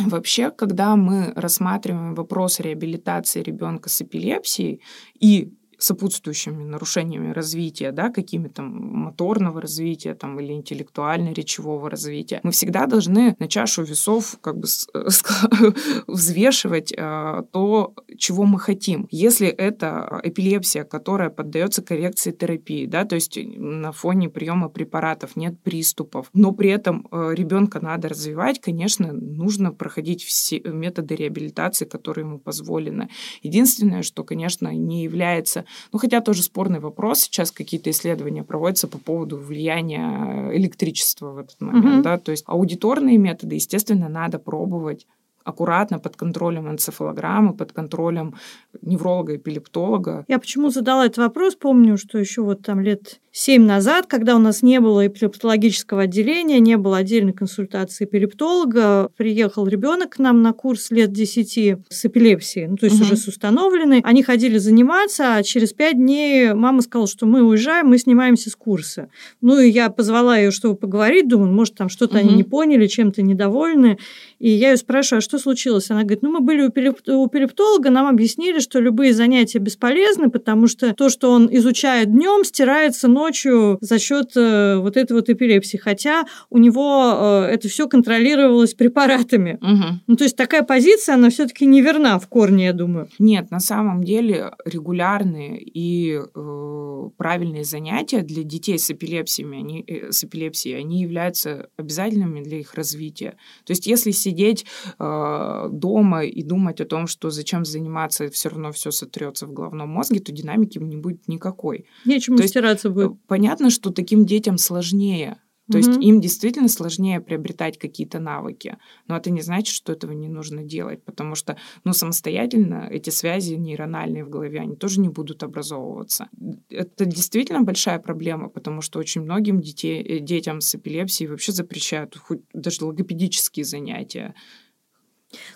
Вообще, 0.00 0.50
когда 0.50 0.96
мы 0.96 1.32
рассматриваем 1.36 2.16
вопрос 2.16 2.58
реабилитации 2.58 3.44
ребенка 3.44 3.88
с 3.88 4.02
эпилепсией 4.02 4.80
и 5.20 5.52
сопутствующими 5.84 6.64
нарушениями 6.64 7.32
развития, 7.32 7.92
да, 7.92 8.10
какими-то 8.10 8.62
моторного 8.62 9.60
развития 9.60 10.14
там, 10.14 10.40
или 10.40 10.52
интеллектуально-речевого 10.52 11.90
развития, 11.90 12.40
мы 12.42 12.50
всегда 12.50 12.86
должны 12.86 13.36
на 13.38 13.48
чашу 13.48 13.82
весов 13.82 14.38
как 14.40 14.58
бы 14.58 14.66
взвешивать 16.06 16.92
э, 16.96 17.42
то, 17.52 17.94
чего 18.18 18.44
мы 18.44 18.58
хотим. 18.58 19.08
Если 19.10 19.48
это 19.48 20.20
эпилепсия, 20.22 20.84
которая 20.84 21.30
поддается 21.30 21.82
коррекции 21.82 22.30
терапии, 22.30 22.86
да, 22.86 23.04
то 23.04 23.14
есть 23.14 23.36
на 23.36 23.92
фоне 23.92 24.28
приема 24.28 24.68
препаратов 24.68 25.36
нет 25.36 25.60
приступов, 25.62 26.28
но 26.32 26.52
при 26.52 26.70
этом 26.70 27.06
э, 27.10 27.34
ребенка 27.34 27.80
надо 27.80 28.08
развивать, 28.08 28.60
конечно, 28.60 29.12
нужно 29.12 29.72
проходить 29.72 30.24
все 30.24 30.60
методы 30.60 31.14
реабилитации, 31.14 31.84
которые 31.84 32.24
ему 32.24 32.38
позволены. 32.38 33.08
Единственное, 33.42 34.02
что, 34.02 34.24
конечно, 34.24 34.68
не 34.74 35.02
является 35.02 35.64
ну, 35.92 35.98
хотя 35.98 36.20
тоже 36.20 36.42
спорный 36.42 36.80
вопрос. 36.80 37.20
Сейчас 37.20 37.50
какие-то 37.50 37.90
исследования 37.90 38.44
проводятся 38.44 38.88
по 38.88 38.98
поводу 38.98 39.38
влияния 39.38 40.50
электричества 40.52 41.30
в 41.30 41.38
этот 41.38 41.60
момент. 41.60 41.86
Mm-hmm. 41.86 42.02
Да? 42.02 42.18
То 42.18 42.30
есть 42.32 42.44
аудиторные 42.46 43.18
методы, 43.18 43.56
естественно, 43.56 44.08
надо 44.08 44.38
пробовать 44.38 45.06
аккуратно 45.44 45.98
под 45.98 46.16
контролем 46.16 46.68
энцефалограммы, 46.68 47.54
под 47.54 47.72
контролем 47.72 48.34
невролога-эпилептолога. 48.80 50.24
Я 50.26 50.38
почему 50.38 50.70
задала 50.70 51.04
этот 51.06 51.18
вопрос? 51.18 51.54
Помню, 51.54 51.96
что 51.98 52.18
еще 52.18 52.42
вот 52.42 52.62
там 52.62 52.80
лет 52.80 53.20
семь 53.36 53.64
назад, 53.64 54.06
когда 54.06 54.36
у 54.36 54.38
нас 54.38 54.62
не 54.62 54.78
было 54.78 55.08
эпилептологического 55.08 56.02
отделения, 56.02 56.60
не 56.60 56.76
было 56.76 56.98
отдельной 56.98 57.32
консультации 57.32 58.04
эпилептолога, 58.04 59.10
приехал 59.16 59.66
ребенок 59.66 60.10
к 60.10 60.18
нам 60.20 60.40
на 60.40 60.52
курс 60.52 60.92
лет 60.92 61.12
10 61.12 61.78
с 61.88 62.04
эпилепсией, 62.04 62.68
ну, 62.68 62.76
то 62.76 62.86
есть 62.86 62.96
угу. 62.96 63.06
уже 63.06 63.16
с 63.16 63.26
установленной. 63.26 64.02
Они 64.04 64.22
ходили 64.22 64.58
заниматься, 64.58 65.34
а 65.34 65.42
через 65.42 65.72
пять 65.72 65.96
дней 65.96 66.54
мама 66.54 66.80
сказала, 66.80 67.08
что 67.08 67.26
мы 67.26 67.42
уезжаем, 67.42 67.88
мы 67.88 67.98
снимаемся 67.98 68.50
с 68.50 68.54
курса. 68.54 69.08
Ну, 69.40 69.58
и 69.58 69.68
я 69.68 69.90
позвала 69.90 70.38
ее, 70.38 70.52
чтобы 70.52 70.76
поговорить, 70.76 71.26
думаю, 71.26 71.52
может, 71.52 71.74
там 71.74 71.88
что-то 71.88 72.18
угу. 72.18 72.26
они 72.28 72.36
не 72.36 72.44
поняли, 72.44 72.86
чем-то 72.86 73.20
недовольны. 73.22 73.98
И 74.38 74.48
я 74.48 74.70
ее 74.70 74.76
спрашиваю, 74.76 75.18
а 75.18 75.22
что 75.22 75.40
случилось? 75.40 75.90
Она 75.90 76.02
говорит, 76.02 76.22
ну, 76.22 76.30
мы 76.30 76.40
были 76.40 76.62
у 76.62 76.68
эпилептолога, 76.68 77.90
нам 77.90 78.06
объяснили, 78.06 78.60
что 78.60 78.78
любые 78.78 79.12
занятия 79.12 79.58
бесполезны, 79.58 80.30
потому 80.30 80.68
что 80.68 80.94
то, 80.94 81.08
что 81.08 81.32
он 81.32 81.48
изучает 81.50 82.12
днем, 82.12 82.44
стирается 82.44 83.08
ночью 83.08 83.23
ночью 83.24 83.78
за 83.80 83.98
счет 83.98 84.36
э, 84.36 84.76
вот 84.76 84.96
этой 84.96 85.12
вот 85.12 85.28
эпилепсии, 85.28 85.76
хотя 85.78 86.24
у 86.50 86.58
него 86.58 87.44
э, 87.46 87.54
это 87.54 87.68
все 87.68 87.88
контролировалось 87.88 88.74
препаратами. 88.74 89.58
Угу. 89.60 90.00
Ну, 90.06 90.16
то 90.16 90.24
есть 90.24 90.36
такая 90.36 90.62
позиция, 90.62 91.14
она 91.14 91.30
все-таки 91.30 91.66
неверна 91.66 92.18
в 92.18 92.28
корне, 92.28 92.66
я 92.66 92.72
думаю. 92.72 93.08
Нет, 93.18 93.50
на 93.50 93.60
самом 93.60 94.04
деле 94.04 94.52
регулярные 94.64 95.62
и 95.62 96.20
э, 96.20 97.10
правильные 97.16 97.64
занятия 97.64 98.22
для 98.22 98.42
детей 98.42 98.78
с 98.78 98.90
эпилепсиями, 98.90 99.58
они, 99.58 99.84
э, 99.86 100.12
с 100.12 100.24
эпилепсией, 100.24 100.78
они 100.78 101.00
являются 101.00 101.68
обязательными 101.76 102.42
для 102.42 102.58
их 102.58 102.74
развития. 102.74 103.36
То 103.64 103.72
есть 103.72 103.86
если 103.86 104.10
сидеть 104.10 104.66
э, 104.98 105.68
дома 105.70 106.24
и 106.24 106.42
думать 106.42 106.80
о 106.80 106.84
том, 106.84 107.06
что 107.06 107.30
зачем 107.30 107.64
заниматься, 107.64 108.28
все 108.28 108.48
равно 108.50 108.70
все 108.72 108.90
сотрется 108.90 109.46
в 109.46 109.52
головном 109.52 109.88
мозге, 109.88 110.20
то 110.20 110.32
динамики 110.32 110.78
не 110.78 110.96
будет 110.96 111.28
никакой. 111.28 111.86
Нечему 112.04 112.36
то 112.36 112.46
стираться 112.46 112.90
будет 112.90 113.13
понятно, 113.26 113.70
что 113.70 113.90
таким 113.90 114.26
детям 114.26 114.58
сложнее. 114.58 115.38
То 115.70 115.78
mm-hmm. 115.78 115.88
есть 115.88 116.02
им 116.02 116.20
действительно 116.20 116.68
сложнее 116.68 117.22
приобретать 117.22 117.78
какие-то 117.78 118.18
навыки. 118.18 118.76
Но 119.08 119.16
это 119.16 119.30
не 119.30 119.40
значит, 119.40 119.74
что 119.74 119.92
этого 119.92 120.12
не 120.12 120.28
нужно 120.28 120.62
делать, 120.62 121.02
потому 121.04 121.34
что 121.34 121.56
ну, 121.84 121.94
самостоятельно 121.94 122.86
эти 122.90 123.08
связи 123.08 123.54
нейрональные 123.54 124.26
в 124.26 124.28
голове, 124.28 124.60
они 124.60 124.76
тоже 124.76 125.00
не 125.00 125.08
будут 125.08 125.42
образовываться. 125.42 126.28
Это 126.68 127.06
действительно 127.06 127.62
большая 127.62 127.98
проблема, 127.98 128.50
потому 128.50 128.82
что 128.82 128.98
очень 128.98 129.22
многим 129.22 129.62
детей, 129.62 130.02
э, 130.02 130.18
детям 130.18 130.60
с 130.60 130.74
эпилепсией 130.74 131.30
вообще 131.30 131.52
запрещают 131.52 132.14
хоть 132.14 132.42
даже 132.52 132.84
логопедические 132.84 133.64
занятия. 133.64 134.34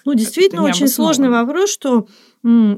Ну, 0.04 0.14
действительно, 0.14 0.64
очень 0.64 0.88
сложный 0.88 1.28
вопрос, 1.28 1.70
что 1.70 2.08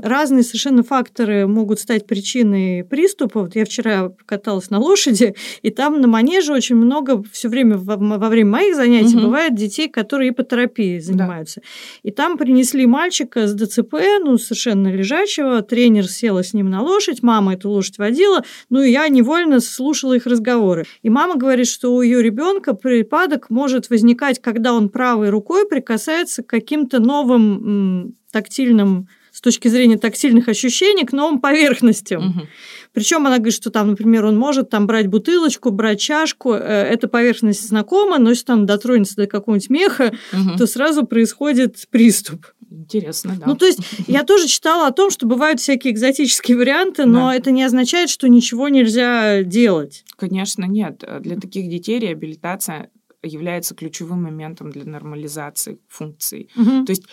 разные 0.02 0.42
совершенно 0.42 0.82
факторы 0.82 1.46
могут 1.46 1.80
стать 1.80 2.06
причиной 2.06 2.84
приступа. 2.84 3.42
Вот 3.42 3.54
я 3.54 3.64
вчера 3.64 4.12
каталась 4.26 4.70
на 4.70 4.78
лошади, 4.78 5.34
и 5.62 5.70
там 5.70 6.00
на 6.00 6.08
манеже 6.08 6.52
очень 6.52 6.76
много 6.76 7.22
все 7.30 7.48
время 7.48 7.76
во, 7.76 7.96
во 7.96 8.28
время 8.28 8.50
моих 8.50 8.76
занятий 8.76 9.16
угу. 9.16 9.26
бывает 9.26 9.54
детей, 9.54 9.88
которые 9.88 10.30
ипотерапией 10.30 11.00
занимаются. 11.00 11.60
Да. 11.60 11.66
И 12.02 12.10
там 12.10 12.36
принесли 12.36 12.86
мальчика 12.86 13.46
с 13.46 13.54
ДЦП, 13.54 13.94
ну, 14.22 14.38
совершенно 14.38 14.88
лежачего, 14.88 15.62
тренер 15.62 16.08
села 16.08 16.42
с 16.42 16.52
ним 16.52 16.70
на 16.70 16.82
лошадь, 16.82 17.22
мама 17.22 17.54
эту 17.54 17.70
лошадь 17.70 17.98
водила, 17.98 18.42
ну, 18.70 18.82
и 18.82 18.90
я 18.90 19.08
невольно 19.08 19.60
слушала 19.60 20.14
их 20.14 20.26
разговоры. 20.26 20.86
И 21.02 21.10
мама 21.10 21.36
говорит, 21.36 21.68
что 21.68 21.94
у 21.94 22.02
ее 22.02 22.22
ребенка 22.22 22.74
припадок 22.74 23.50
может 23.50 23.90
возникать, 23.90 24.40
когда 24.40 24.72
он 24.72 24.88
правой 24.88 25.30
рукой 25.30 25.68
прикасается 25.68 26.42
к 26.42 26.46
каким-то 26.46 26.98
новым 26.98 28.16
тактильным 28.32 29.08
с 29.40 29.42
точки 29.42 29.68
зрения 29.68 29.96
тактильных 29.96 30.48
ощущений 30.48 31.06
к 31.06 31.12
новым 31.12 31.40
поверхностям. 31.40 32.28
Угу. 32.28 32.40
Причем 32.92 33.26
она 33.26 33.38
говорит, 33.38 33.54
что 33.54 33.70
там, 33.70 33.88
например, 33.88 34.26
он 34.26 34.36
может 34.36 34.68
там 34.68 34.86
брать 34.86 35.06
бутылочку, 35.06 35.70
брать 35.70 35.98
чашку, 35.98 36.52
э, 36.52 36.58
эта 36.58 37.08
поверхность 37.08 37.66
знакома, 37.66 38.18
но 38.18 38.28
если 38.28 38.44
там 38.44 38.66
дотронется 38.66 39.16
до 39.16 39.26
какого-нибудь 39.26 39.70
меха, 39.70 40.12
угу. 40.34 40.58
то 40.58 40.66
сразу 40.66 41.06
происходит 41.06 41.86
приступ. 41.88 42.48
Интересно, 42.70 43.34
да. 43.40 43.46
Ну, 43.46 43.56
то 43.56 43.64
есть 43.64 43.80
я 44.08 44.24
тоже 44.24 44.46
читала 44.46 44.88
о 44.88 44.92
том, 44.92 45.10
что 45.10 45.26
бывают 45.26 45.58
всякие 45.58 45.94
экзотические 45.94 46.58
варианты, 46.58 47.06
но 47.06 47.28
да. 47.28 47.34
это 47.34 47.50
не 47.50 47.62
означает, 47.62 48.10
что 48.10 48.28
ничего 48.28 48.68
нельзя 48.68 49.42
делать. 49.42 50.04
Конечно, 50.18 50.66
нет. 50.66 51.02
Для 51.20 51.36
таких 51.36 51.70
детей 51.70 51.98
реабилитация 51.98 52.90
является 53.22 53.74
ключевым 53.74 54.22
моментом 54.24 54.70
для 54.70 54.84
нормализации 54.84 55.78
функций. 55.88 56.50
Угу. 56.56 56.84
То 56.84 56.90
есть 56.90 57.04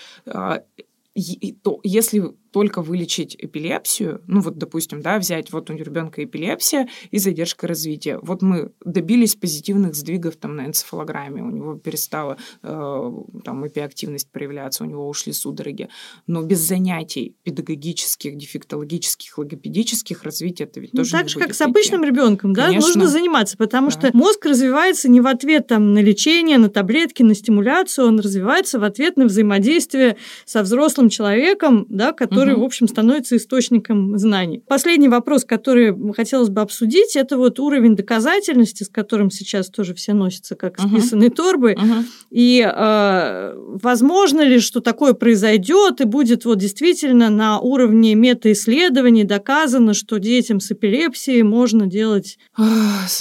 если 1.83 2.35
только 2.57 2.81
вылечить 2.81 3.35
эпилепсию, 3.37 4.23
ну 4.25 4.41
вот, 4.41 4.57
допустим, 4.57 4.99
да, 4.99 5.19
взять 5.19 5.51
вот 5.51 5.69
у 5.69 5.73
ребенка 5.73 6.23
эпилепсия 6.23 6.89
и 7.11 7.19
задержка 7.19 7.67
развития. 7.67 8.17
Вот 8.19 8.41
мы 8.41 8.71
добились 8.83 9.35
позитивных 9.35 9.93
сдвигов 9.93 10.37
там 10.37 10.55
на 10.55 10.65
энцефалограмме, 10.65 11.43
у 11.43 11.51
него 11.51 11.75
перестала 11.75 12.35
э, 12.63 13.11
там 13.45 13.67
эпиактивность 13.67 14.31
проявляться, 14.31 14.83
у 14.83 14.87
него 14.87 15.07
ушли 15.07 15.33
судороги. 15.33 15.89
Но 16.25 16.41
без 16.41 16.57
занятий 16.57 17.35
педагогических, 17.43 18.35
дефектологических, 18.35 19.37
логопедических 19.37 20.23
развития 20.23 20.63
это 20.63 20.79
ведь 20.79 20.93
ну, 20.93 21.01
тоже 21.01 21.11
Так 21.11 21.29
же, 21.29 21.37
как 21.37 21.53
с 21.53 21.61
обычным 21.61 22.03
ребенком, 22.03 22.53
да, 22.53 22.69
Конечно. 22.69 22.87
нужно 22.87 23.07
заниматься, 23.07 23.55
потому 23.55 23.91
да. 23.91 23.99
что 23.99 24.17
мозг 24.17 24.43
развивается 24.47 25.09
не 25.09 25.21
в 25.21 25.27
ответ 25.27 25.67
там 25.67 25.93
на 25.93 25.99
лечение, 25.99 26.57
на 26.57 26.69
таблетки, 26.69 27.21
на 27.21 27.35
стимуляцию, 27.35 28.07
он 28.07 28.19
развивается 28.19 28.79
в 28.79 28.83
ответ 28.83 29.15
на 29.15 29.25
взаимодействие 29.25 30.17
со 30.45 30.63
взрослым 30.63 31.09
человеком, 31.09 31.85
да, 31.87 32.13
который 32.13 32.46
который, 32.47 32.55
угу. 32.55 32.63
в 32.63 32.65
общем, 32.65 32.87
становится 32.87 33.35
источником 33.35 34.17
знаний. 34.17 34.63
Последний 34.67 35.09
вопрос, 35.09 35.45
который 35.45 35.95
хотелось 36.13 36.49
бы 36.49 36.61
обсудить, 36.61 37.15
это 37.15 37.37
вот 37.37 37.59
уровень 37.59 37.95
доказательности, 37.95 38.83
с 38.83 38.89
которым 38.89 39.29
сейчас 39.31 39.69
тоже 39.69 39.93
все 39.93 40.13
носятся 40.13 40.55
как 40.55 40.79
с 40.79 40.89
писаной 40.89 41.29
торбой. 41.29 41.73
Угу. 41.73 42.05
И 42.31 42.61
э, 42.61 43.53
возможно 43.55 44.41
ли, 44.41 44.59
что 44.59 44.81
такое 44.81 45.13
произойдет 45.13 46.01
и 46.01 46.05
будет 46.05 46.45
вот 46.45 46.59
действительно 46.59 47.29
на 47.29 47.59
уровне 47.59 48.15
метаисследований 48.15 49.23
доказано, 49.23 49.93
что 49.93 50.17
детям 50.17 50.59
с 50.59 50.71
эпилепсией 50.71 51.43
можно 51.43 51.87
делать? 51.87 52.37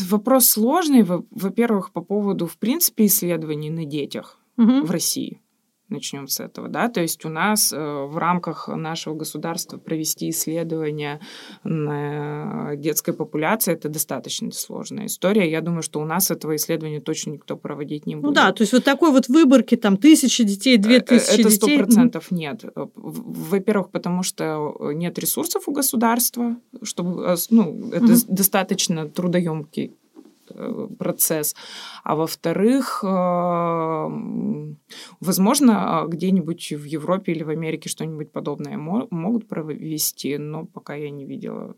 Вопрос 0.09 0.47
сложный. 0.47 1.05
Во-первых, 1.05 1.93
по 1.93 2.01
поводу, 2.01 2.47
в 2.47 2.59
принципе, 2.59 3.07
исследований 3.07 3.71
на 3.71 3.85
детях 3.85 4.39
угу. 4.57 4.85
в 4.85 4.91
России. 4.91 5.41
Начнем 5.89 6.27
с 6.27 6.41
этого, 6.41 6.69
да, 6.69 6.89
то 6.89 7.01
есть 7.01 7.25
у 7.25 7.29
нас 7.29 7.73
э, 7.73 7.77
в 7.77 8.19
рамках 8.19 8.67
нашего 8.67 9.15
государства 9.15 9.79
провести 9.79 10.31
исследования 10.31 11.21
на 11.63 12.75
детской 12.75 13.15
популяции 13.15 13.73
это 13.73 13.89
достаточно 13.89 14.51
сложная 14.51 15.07
история. 15.07 15.49
Я 15.49 15.61
думаю, 15.61 15.83
что 15.83 16.01
у 16.01 16.05
нас 16.05 16.33
этого 16.33 16.57
исследования 16.57 17.01
точно 17.01 17.31
никто 17.33 17.57
проводить 17.57 18.05
не 18.05 18.17
будет. 18.17 18.25
Ну 18.25 18.33
да, 18.33 18.51
то 18.53 18.63
есть 18.63 18.73
вот 18.73 18.83
такой 18.83 19.13
вот 19.13 19.29
выборки 19.29 19.77
там 19.77 19.97
тысячи 19.97 20.43
детей, 20.43 20.77
две 20.77 20.97
э, 20.97 21.01
тысячи 21.03 21.37
детей. 21.37 21.43
Это 21.43 21.51
сто 21.51 21.77
процентов 21.77 22.31
нет. 22.33 22.65
Во-первых, 22.75 23.91
потому 23.93 24.25
что 24.25 24.91
нет 24.93 25.17
ресурсов 25.21 25.69
у 25.69 25.73
государства, 25.73 26.57
чтобы, 26.83 27.23
э, 27.27 27.37
ну, 27.51 27.91
это 27.93 28.07
угу. 28.07 28.15
достаточно 28.27 29.09
трудоемкий 29.09 29.47
Э, 29.87 30.06
процесс. 30.99 31.55
А 32.05 32.17
во-вторых, 32.17 33.05
э, 33.05 34.09
возможно, 35.21 36.05
где-нибудь 36.09 36.73
в 36.73 36.85
Европе 36.85 37.33
или 37.33 37.43
в 37.43 37.51
Америке 37.51 37.89
что-нибудь 37.89 38.33
подобное 38.33 38.77
могут 38.77 39.49
провести, 39.49 40.39
но 40.39 40.65
пока 40.67 40.95
я 40.95 41.11
не 41.11 41.25
видела 41.25 41.77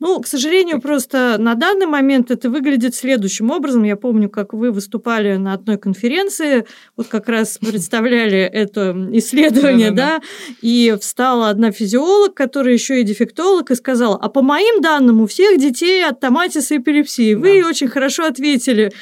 ну, 0.00 0.20
к 0.20 0.26
сожалению, 0.26 0.80
просто 0.80 1.36
на 1.38 1.54
данный 1.54 1.86
момент 1.86 2.30
это 2.30 2.50
выглядит 2.50 2.94
следующим 2.94 3.50
образом. 3.50 3.84
Я 3.84 3.96
помню, 3.96 4.28
как 4.28 4.52
вы 4.52 4.70
выступали 4.70 5.36
на 5.36 5.54
одной 5.54 5.78
конференции, 5.78 6.66
вот 6.96 7.08
как 7.08 7.28
раз 7.28 7.58
представляли 7.60 8.38
это 8.38 8.94
исследование, 9.12 9.90
да, 9.90 10.20
и 10.62 10.96
встала 11.00 11.50
одна 11.50 11.70
физиолог, 11.70 12.34
которая 12.34 12.74
еще 12.74 13.00
и 13.00 13.04
дефектолог, 13.04 13.70
и 13.70 13.74
сказала, 13.74 14.16
а 14.16 14.28
по 14.28 14.42
моим 14.42 14.80
данным 14.80 15.20
у 15.20 15.26
всех 15.26 15.58
детей 15.58 16.04
от 16.04 16.20
томатиса 16.20 16.76
эпилепсии. 16.76 17.34
Вы 17.34 17.64
очень 17.64 17.88
хорошо 17.88 18.24
ответили. 18.24 18.92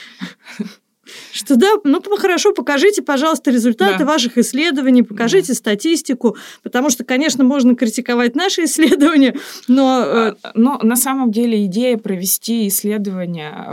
Что 1.33 1.57
да, 1.57 1.69
ну 1.85 2.01
хорошо, 2.17 2.53
покажите, 2.53 3.03
пожалуйста, 3.03 3.51
результаты 3.51 4.01
да. 4.01 4.05
ваших 4.05 4.39
исследований, 4.39 5.03
покажите 5.03 5.49
да. 5.49 5.55
статистику, 5.55 6.37
потому 6.63 6.91
что, 6.91 7.05
конечно, 7.05 7.43
можно 7.43 7.75
критиковать 7.75 8.37
наши 8.37 8.65
исследования, 8.65 9.37
но... 9.69 10.03
Э, 10.05 10.35
а, 10.43 10.53
но 10.55 10.79
на 10.83 10.97
самом 10.97 11.33
деле 11.33 11.67
идея 11.67 11.99
провести 11.99 12.69
исследования 12.69 13.53
э, 13.53 13.73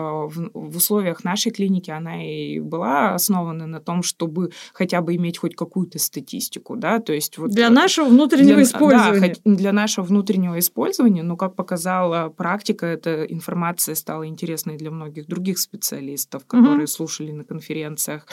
в, 0.54 0.78
условиях 0.78 1.24
нашей 1.24 1.52
клиники, 1.52 1.92
она 1.92 2.26
и 2.26 2.60
была 2.60 3.14
основана 3.14 3.68
на 3.68 3.80
том, 3.80 4.02
чтобы 4.02 4.52
хотя 4.74 5.02
бы 5.02 5.16
иметь 5.16 5.38
хоть 5.38 5.56
какую-то 5.56 6.00
статистику, 6.00 6.76
да, 6.76 7.00
то 7.00 7.14
есть 7.14 7.38
вот... 7.38 7.52
Для 7.52 7.70
нашего 7.70 8.08
внутреннего 8.08 8.56
для, 8.56 8.64
использования. 8.64 9.36
Да, 9.46 9.56
для 9.56 9.72
нашего 9.72 10.06
внутреннего 10.06 10.58
использования, 10.58 11.22
но, 11.22 11.38
как 11.38 11.56
показала 11.56 12.30
практика, 12.30 12.88
эта 12.88 13.24
информация 13.26 13.94
стала 13.94 14.26
интересной 14.28 14.78
для 14.78 14.90
многих 14.90 15.28
других 15.28 15.60
специалистов, 15.60 16.46
которые 16.46 16.86
угу. 16.86 16.88
Слушали 17.20 17.32
на 17.32 17.44
конференциях 17.44 18.26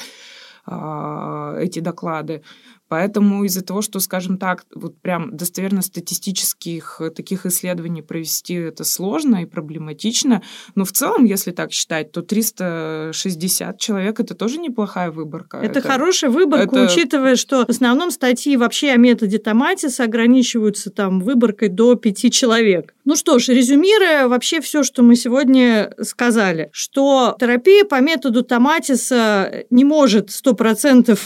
а, 0.64 1.56
эти 1.58 1.80
доклады. 1.80 2.42
Поэтому 2.88 3.44
из-за 3.44 3.64
того, 3.64 3.82
что, 3.82 3.98
скажем 3.98 4.38
так, 4.38 4.64
вот 4.74 5.00
прям 5.00 5.36
достоверно 5.36 5.82
статистических 5.82 7.00
таких 7.14 7.46
исследований 7.46 8.02
провести 8.02 8.54
это 8.54 8.84
сложно 8.84 9.42
и 9.42 9.46
проблематично, 9.46 10.42
но 10.74 10.84
в 10.84 10.92
целом, 10.92 11.24
если 11.24 11.50
так 11.50 11.72
считать, 11.72 12.12
то 12.12 12.22
360 12.22 13.78
человек 13.78 14.20
это 14.20 14.34
тоже 14.34 14.58
неплохая 14.58 15.10
выборка. 15.10 15.58
Это, 15.58 15.78
это 15.78 15.88
хорошая 15.88 16.30
выборка, 16.30 16.76
это... 16.76 16.84
учитывая, 16.84 17.36
что 17.36 17.66
в 17.66 17.70
основном 17.70 18.10
статьи 18.10 18.56
вообще 18.56 18.90
о 18.90 18.96
методе 18.96 19.38
Томатиса 19.38 20.04
ограничиваются 20.04 20.90
там 20.90 21.20
выборкой 21.20 21.68
до 21.68 21.94
пяти 21.96 22.30
человек. 22.30 22.94
Ну 23.04 23.16
что 23.16 23.38
ж, 23.38 23.48
резюмируя 23.48 24.28
вообще 24.28 24.60
все, 24.60 24.82
что 24.82 25.02
мы 25.02 25.16
сегодня 25.16 25.92
сказали, 26.02 26.70
что 26.72 27.36
терапия 27.38 27.84
по 27.84 28.00
методу 28.00 28.42
Томатиса 28.42 29.64
не 29.70 29.84
может 29.84 30.28
100% 30.30 31.18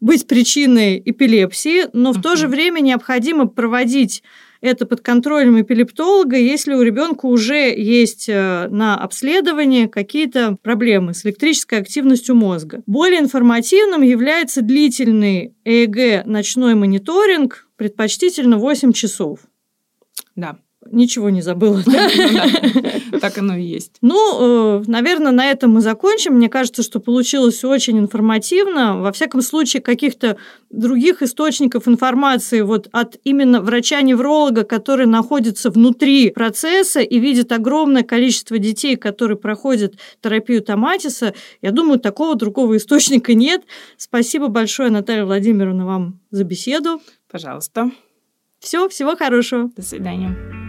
быть 0.00 0.26
причиной 0.26 1.02
эпилепсии, 1.04 1.86
но 1.92 2.12
в 2.12 2.20
то 2.20 2.36
же 2.36 2.48
время 2.48 2.80
необходимо 2.80 3.46
проводить 3.46 4.22
это 4.60 4.86
под 4.86 5.00
контролем 5.00 5.60
эпилептолога, 5.60 6.36
если 6.36 6.74
у 6.74 6.82
ребенка 6.82 7.26
уже 7.26 7.72
есть 7.76 8.28
э, 8.28 8.66
на 8.68 8.96
обследовании 8.96 9.86
какие-то 9.86 10.56
проблемы 10.62 11.14
с 11.14 11.24
электрической 11.24 11.78
активностью 11.78 12.34
мозга. 12.34 12.82
Более 12.86 13.20
информативным 13.20 14.02
является 14.02 14.62
длительный 14.62 15.54
ЭЭГ 15.64 16.26
ночной 16.26 16.74
мониторинг, 16.74 17.68
предпочтительно 17.76 18.58
8 18.58 18.92
часов. 18.92 19.40
Да 20.34 20.58
ничего 20.90 21.30
не 21.30 21.42
забыла. 21.42 21.82
Так 23.20 23.38
оно 23.38 23.56
и 23.56 23.64
есть. 23.64 23.96
Ну, 24.00 24.80
э, 24.80 24.84
наверное, 24.86 25.32
на 25.32 25.46
этом 25.50 25.72
мы 25.72 25.80
закончим. 25.80 26.34
Мне 26.34 26.48
кажется, 26.48 26.82
что 26.82 27.00
получилось 27.00 27.64
очень 27.64 27.98
информативно. 27.98 29.00
Во 29.00 29.10
всяком 29.12 29.42
случае, 29.42 29.82
каких-то 29.82 30.36
других 30.70 31.22
источников 31.22 31.88
информации 31.88 32.60
вот 32.60 32.88
от 32.92 33.16
именно 33.24 33.60
врача-невролога, 33.60 34.64
который 34.64 35.06
находится 35.06 35.70
внутри 35.70 36.30
процесса 36.30 37.00
и 37.00 37.18
видит 37.18 37.50
огромное 37.50 38.02
количество 38.02 38.58
детей, 38.58 38.96
которые 38.96 39.36
проходят 39.36 39.94
терапию 40.22 40.62
томатиса, 40.62 41.34
я 41.62 41.72
думаю, 41.72 41.98
такого 41.98 42.34
другого 42.36 42.76
источника 42.76 43.34
нет. 43.34 43.62
Спасибо 43.96 44.48
большое, 44.48 44.90
Наталья 44.90 45.24
Владимировна, 45.24 45.86
вам 45.86 46.20
за 46.30 46.44
беседу. 46.44 47.00
Пожалуйста. 47.30 47.90
Все, 48.60 48.88
всего 48.88 49.16
хорошего. 49.16 49.70
До 49.76 49.82
свидания. 49.82 50.67